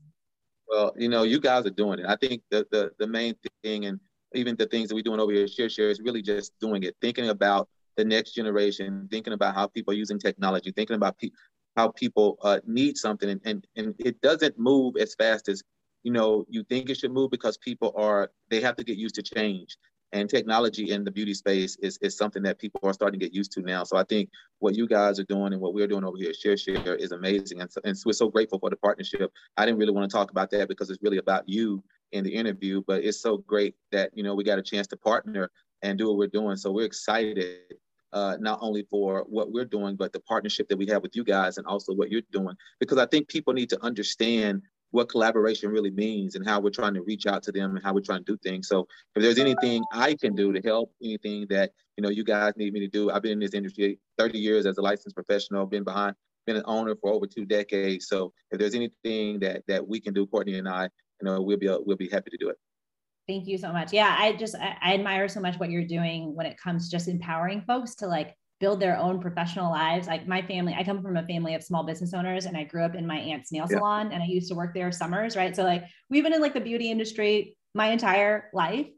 well 0.69 0.93
you 0.97 1.09
know 1.09 1.23
you 1.23 1.41
guys 1.41 1.67
are 1.67 1.71
doing 1.71 1.99
it 1.99 2.07
i 2.07 2.17
think 2.17 2.43
the 2.51 2.67
the, 2.71 2.91
the 2.99 3.07
main 3.07 3.35
thing 3.63 3.87
and 3.87 4.01
even 4.37 4.57
the 4.57 4.67
things 4.67 4.89
that 4.89 4.95
we're 4.95 5.03
doing 5.03 5.21
over 5.21 5.33
here 5.33 5.49
shear 5.49 5.69
share 5.69 5.91
is 5.91 6.01
really 6.01 6.23
just 6.23 6.53
doing 6.61 6.83
it 6.83 6.97
thinking 7.01 7.29
about 7.29 7.69
the 7.97 8.05
next 8.05 8.33
generation 8.33 9.09
thinking 9.11 9.33
about 9.33 9.55
how 9.55 9.67
people 9.67 9.93
are 9.93 9.97
using 9.97 10.19
technology 10.19 10.73
thinking 10.73 10.97
about 10.97 11.19
pe- 11.19 11.31
how 11.77 11.89
people 11.89 12.39
uh, 12.43 12.59
need 12.67 12.97
something 12.97 13.31
and, 13.31 13.41
and 13.45 13.67
and 13.77 13.95
it 13.99 14.21
doesn't 14.21 14.59
move 14.59 14.97
as 14.97 15.15
fast 15.15 15.49
as 15.49 15.63
you 16.03 16.13
know 16.13 16.45
you 16.49 16.63
think 16.65 16.91
it 16.91 16.97
should 16.97 17.13
move 17.13 17.31
because 17.31 17.57
people 17.59 17.93
are 17.97 18.31
they 18.51 18.61
have 18.61 18.77
to 18.77 18.85
get 18.85 18.97
used 18.97 19.15
to 19.15 19.23
change 19.23 19.77
and 20.13 20.31
technology 20.31 20.91
in 20.91 21.05
the 21.05 21.11
beauty 21.11 21.35
space 21.35 21.77
is, 21.77 21.99
is 22.01 22.17
something 22.17 22.43
that 22.45 22.59
people 22.59 22.81
are 22.85 22.93
starting 22.93 23.19
to 23.19 23.27
get 23.27 23.35
used 23.35 23.53
to 23.53 23.61
now. 23.61 23.85
So 23.85 23.97
I 23.97 24.05
think 24.05 24.31
what 24.61 24.77
you 24.77 24.87
guys 24.87 25.19
are 25.19 25.25
doing 25.25 25.53
and 25.53 25.61
what 25.61 25.75
we're 25.75 25.89
doing 25.89 26.05
over 26.05 26.17
here 26.17 26.31
at 26.31 26.37
Shear 26.37 26.57
Share 26.57 26.95
is 26.95 27.13
amazing. 27.13 27.61
And, 27.61 27.71
so, 27.71 27.81
and 27.85 27.97
we're 28.07 28.13
so 28.13 28.29
grateful 28.29 28.59
for 28.59 28.71
the 28.71 28.77
partnership. 28.77 29.33
I 29.57 29.67
didn't 29.67 29.79
really 29.79 29.93
want 29.93 30.09
to 30.09 30.17
talk 30.17 30.31
about 30.31 30.51
that 30.53 30.69
because 30.69 30.91
it's 30.91 31.03
really 31.03 31.19
about 31.19 31.49
you 31.49 31.83
in 32.13 32.25
the 32.25 32.35
interview, 32.35 32.83
but 32.87 33.05
it's 33.05 33.21
so 33.21 33.39
great 33.39 33.75
that, 33.93 34.11
you 34.15 34.23
know, 34.23 34.35
we 34.35 34.45
got 34.45 34.59
a 34.59 34.63
chance 34.63 34.87
to 34.89 34.97
partner 34.97 35.51
and 35.83 35.99
do 35.99 36.09
what 36.09 36.17
we're 36.17 36.27
doing. 36.29 36.57
So 36.57 36.71
we're 36.71 36.87
excited 36.87 37.59
uh, 38.13 38.37
not 38.41 38.59
only 38.63 38.87
for 38.91 39.25
what 39.29 39.53
we're 39.53 39.65
doing, 39.65 39.97
but 39.97 40.13
the 40.13 40.21
partnership 40.21 40.69
that 40.69 40.77
we 40.77 40.87
have 40.87 41.03
with 41.03 41.15
you 41.15 41.25
guys 41.25 41.59
and 41.59 41.67
also 41.67 41.93
what 41.93 42.11
you're 42.11 42.23
doing. 42.33 42.57
Because 42.81 42.99
I 42.99 43.07
think 43.07 43.29
people 43.29 43.53
need 43.53 43.69
to 43.71 43.85
understand 43.85 44.63
what 44.91 45.09
collaboration 45.09 45.71
really 45.71 45.91
means 45.91 46.35
and 46.35 46.47
how 46.47 46.61
we're 46.61 46.71
trying 46.71 46.95
to 46.95 47.03
reach 47.03 47.27
out 47.27 47.43
to 47.43 47.53
them 47.53 47.77
and 47.77 47.85
how 47.85 47.93
we're 47.93 48.01
trying 48.01 48.25
to 48.25 48.33
do 48.33 48.39
things. 48.39 48.69
So 48.69 48.87
if 49.15 49.23
there's 49.23 49.39
anything 49.39 49.83
I 49.93 50.15
can 50.15 50.35
do 50.35 50.53
to 50.53 50.61
help, 50.61 50.93
anything 51.03 51.47
that 51.51 51.73
you 51.97 52.03
know 52.03 52.09
you 52.09 52.25
guys 52.25 52.55
need 52.57 52.73
me 52.73 52.81
to 52.81 52.89
do, 52.89 53.11
I've 53.11 53.23
been 53.23 53.33
in 53.33 53.41
this 53.41 53.55
industry 53.55 53.99
30 54.19 54.39
years 54.39 54.65
as 54.65 54.79
a 54.79 54.83
licensed 54.83 55.17
professional, 55.17 55.67
been 55.67 55.85
behind, 55.85 56.15
been 56.47 56.57
an 56.57 56.63
owner 56.67 56.95
for 56.97 57.13
over 57.13 57.27
two 57.27 57.45
decades. 57.45 58.07
So 58.07 58.33
if 58.51 58.59
there's 58.59 58.75
anything 58.75 59.41
that 59.41 59.63
that 59.67 59.87
we 59.87 60.01
can 60.01 60.15
do, 60.15 60.27
Courtney 60.27 60.59
and 60.59 60.69
I, 60.69 60.89
you 61.21 61.27
know, 61.27 61.41
we'll 61.41 61.57
be 61.57 61.69
we'll 61.69 61.97
be 61.97 62.09
happy 62.09 62.31
to 62.31 62.37
do 62.37 62.49
it. 62.49 62.57
Thank 63.29 63.47
you 63.49 63.59
so 63.59 63.73
much. 63.73 63.93
Yeah, 63.93 64.15
I 64.19 64.35
just 64.35 64.55
I, 64.55 64.77
I 64.81 64.95
admire 64.95 65.29
so 65.29 65.41
much 65.41 65.59
what 65.59 65.71
you're 65.71 65.87
doing 65.87 66.35
when 66.35 66.47
it 66.47 66.59
comes 66.59 66.89
just 66.89 67.09
empowering 67.09 67.63
folks 67.67 67.95
to 67.97 68.07
like 68.07 68.37
build 68.61 68.81
their 68.81 68.97
own 68.97 69.21
professional 69.21 69.71
lives. 69.71 70.07
Like 70.07 70.27
my 70.27 70.43
family, 70.43 70.75
I 70.75 70.85
come 70.85 71.03
from 71.03 71.17
a 71.17 71.27
family 71.27 71.55
of 71.55 71.63
small 71.63 71.83
business 71.83 72.15
owners 72.15 72.47
and 72.47 72.57
I 72.57 72.65
grew 72.65 72.85
up 72.85 72.95
in 72.95 73.07
my 73.07 73.19
aunt's 73.19 73.53
nail 73.53 73.67
yeah. 73.69 73.77
salon 73.77 74.13
and 74.13 74.23
I 74.23 74.27
used 74.27 74.49
to 74.49 74.55
work 74.55 74.75
there 74.75 74.91
summers, 74.93 75.37
right? 75.37 75.55
So 75.55 75.63
like 75.63 75.85
we've 76.09 76.25
been 76.25 76.33
in 76.33 76.41
like 76.41 76.55
the 76.55 76.61
beauty 76.61 76.91
industry 76.91 77.57
my 77.75 77.89
entire 77.89 78.49
life 78.55 78.89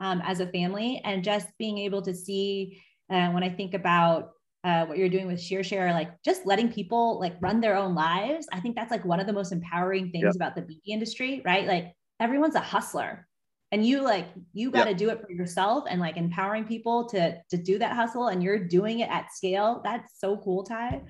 um, 0.00 0.22
as 0.24 0.40
a 0.40 0.46
family 0.46 1.00
and 1.04 1.24
just 1.24 1.48
being 1.58 1.78
able 1.78 2.02
to 2.02 2.14
see 2.14 2.80
uh, 3.10 3.30
when 3.30 3.42
I 3.42 3.50
think 3.50 3.74
about 3.74 4.30
uh, 4.64 4.86
what 4.86 4.98
you're 4.98 5.08
doing 5.08 5.26
with 5.26 5.40
Shear 5.40 5.62
Share, 5.62 5.92
like 5.92 6.10
just 6.24 6.46
letting 6.46 6.72
people 6.72 7.20
like 7.20 7.36
run 7.40 7.60
their 7.60 7.76
own 7.76 7.94
lives. 7.94 8.46
I 8.52 8.60
think 8.60 8.74
that's 8.76 8.90
like 8.90 9.04
one 9.04 9.20
of 9.20 9.26
the 9.26 9.32
most 9.32 9.52
empowering 9.52 10.10
things 10.10 10.24
yeah. 10.24 10.32
about 10.34 10.56
the 10.56 10.62
beauty 10.62 10.92
industry, 10.92 11.42
right? 11.44 11.66
Like 11.66 11.92
everyone's 12.20 12.56
a 12.56 12.60
hustler, 12.60 13.28
and 13.72 13.84
you 13.84 14.00
like 14.00 14.26
you 14.52 14.70
got 14.70 14.84
to 14.84 14.90
yep. 14.90 14.98
do 14.98 15.10
it 15.10 15.20
for 15.20 15.32
yourself 15.32 15.84
and 15.88 16.00
like 16.00 16.16
empowering 16.16 16.64
people 16.64 17.06
to 17.08 17.36
to 17.50 17.56
do 17.56 17.78
that 17.78 17.94
hustle 17.94 18.28
and 18.28 18.42
you're 18.42 18.58
doing 18.58 19.00
it 19.00 19.10
at 19.10 19.32
scale 19.32 19.80
that's 19.84 20.18
so 20.18 20.36
cool 20.38 20.64
tye 20.64 21.00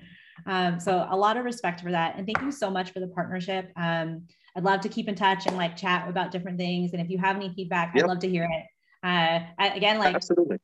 um, 0.45 0.79
so 0.79 1.05
a 1.09 1.17
lot 1.17 1.37
of 1.37 1.45
respect 1.45 1.81
for 1.81 1.91
that 1.91 2.15
and 2.15 2.25
thank 2.25 2.41
you 2.41 2.51
so 2.51 2.69
much 2.69 2.91
for 2.91 2.99
the 2.99 3.07
partnership 3.07 3.71
um, 3.75 4.23
i'd 4.55 4.63
love 4.63 4.81
to 4.81 4.89
keep 4.89 5.07
in 5.07 5.15
touch 5.15 5.47
and 5.47 5.55
like 5.55 5.75
chat 5.75 6.07
about 6.09 6.31
different 6.31 6.57
things 6.57 6.91
and 6.93 7.01
if 7.01 7.09
you 7.09 7.17
have 7.17 7.35
any 7.35 7.53
feedback 7.53 7.93
yep. 7.95 8.03
i'd 8.03 8.07
love 8.07 8.19
to 8.19 8.29
hear 8.29 8.43
it 8.43 9.07
uh, 9.07 9.39
I, 9.57 9.69
again 9.75 9.97
like 9.97 10.15
absolutely 10.15 10.57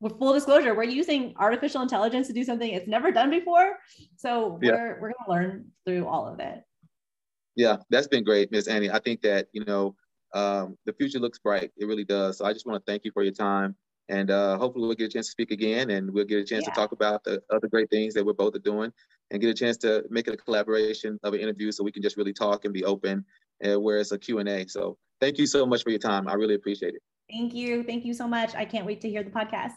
with 0.00 0.18
full 0.18 0.32
disclosure 0.32 0.74
we're 0.74 0.84
using 0.84 1.34
artificial 1.38 1.82
intelligence 1.82 2.26
to 2.26 2.32
do 2.32 2.44
something 2.44 2.70
it's 2.70 2.88
never 2.88 3.10
done 3.10 3.30
before 3.30 3.78
so 4.16 4.58
yeah. 4.62 4.72
we're, 4.72 5.00
we're 5.00 5.12
going 5.12 5.24
to 5.24 5.30
learn 5.30 5.66
through 5.86 6.06
all 6.06 6.26
of 6.26 6.38
it 6.40 6.62
yeah 7.54 7.76
that's 7.90 8.08
been 8.08 8.24
great 8.24 8.50
miss 8.52 8.68
annie 8.68 8.90
i 8.90 8.98
think 8.98 9.22
that 9.22 9.48
you 9.52 9.64
know 9.64 9.94
um, 10.36 10.76
the 10.84 10.92
future 10.92 11.18
looks 11.18 11.38
bright. 11.38 11.70
It 11.76 11.86
really 11.86 12.04
does. 12.04 12.38
So 12.38 12.44
I 12.44 12.52
just 12.52 12.66
want 12.66 12.84
to 12.84 12.90
thank 12.90 13.04
you 13.04 13.10
for 13.12 13.22
your 13.22 13.32
time. 13.32 13.74
And 14.08 14.30
uh, 14.30 14.56
hopefully 14.58 14.86
we'll 14.86 14.96
get 14.96 15.06
a 15.06 15.12
chance 15.12 15.26
to 15.26 15.32
speak 15.32 15.50
again 15.50 15.90
and 15.90 16.10
we'll 16.10 16.24
get 16.24 16.38
a 16.38 16.44
chance 16.44 16.64
yeah. 16.64 16.72
to 16.72 16.76
talk 16.76 16.92
about 16.92 17.24
the 17.24 17.42
other 17.50 17.66
great 17.68 17.90
things 17.90 18.14
that 18.14 18.24
we're 18.24 18.34
both 18.34 18.54
are 18.54 18.60
doing 18.60 18.92
and 19.30 19.40
get 19.40 19.50
a 19.50 19.54
chance 19.54 19.76
to 19.78 20.04
make 20.10 20.28
it 20.28 20.34
a 20.34 20.36
collaboration 20.36 21.18
of 21.24 21.34
an 21.34 21.40
interview 21.40 21.72
so 21.72 21.82
we 21.82 21.90
can 21.90 22.02
just 22.02 22.16
really 22.16 22.32
talk 22.32 22.64
and 22.64 22.72
be 22.72 22.84
open 22.84 23.24
uh, 23.66 23.80
where 23.80 23.98
it's 23.98 24.12
a 24.12 24.18
Q&A. 24.18 24.66
So 24.68 24.96
thank 25.20 25.38
you 25.38 25.46
so 25.46 25.66
much 25.66 25.82
for 25.82 25.90
your 25.90 25.98
time. 25.98 26.28
I 26.28 26.34
really 26.34 26.54
appreciate 26.54 26.94
it. 26.94 27.02
Thank 27.28 27.52
you. 27.52 27.82
Thank 27.82 28.04
you 28.04 28.14
so 28.14 28.28
much. 28.28 28.54
I 28.54 28.64
can't 28.64 28.86
wait 28.86 29.00
to 29.00 29.08
hear 29.08 29.24
the 29.24 29.30
podcast. 29.30 29.72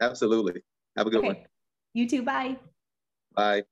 Absolutely. 0.00 0.62
Have 0.96 1.06
a 1.06 1.10
good 1.10 1.18
okay. 1.18 1.28
one. 1.28 1.36
You 1.94 2.08
too. 2.08 2.22
Bye. 2.22 2.56
Bye. 3.34 3.64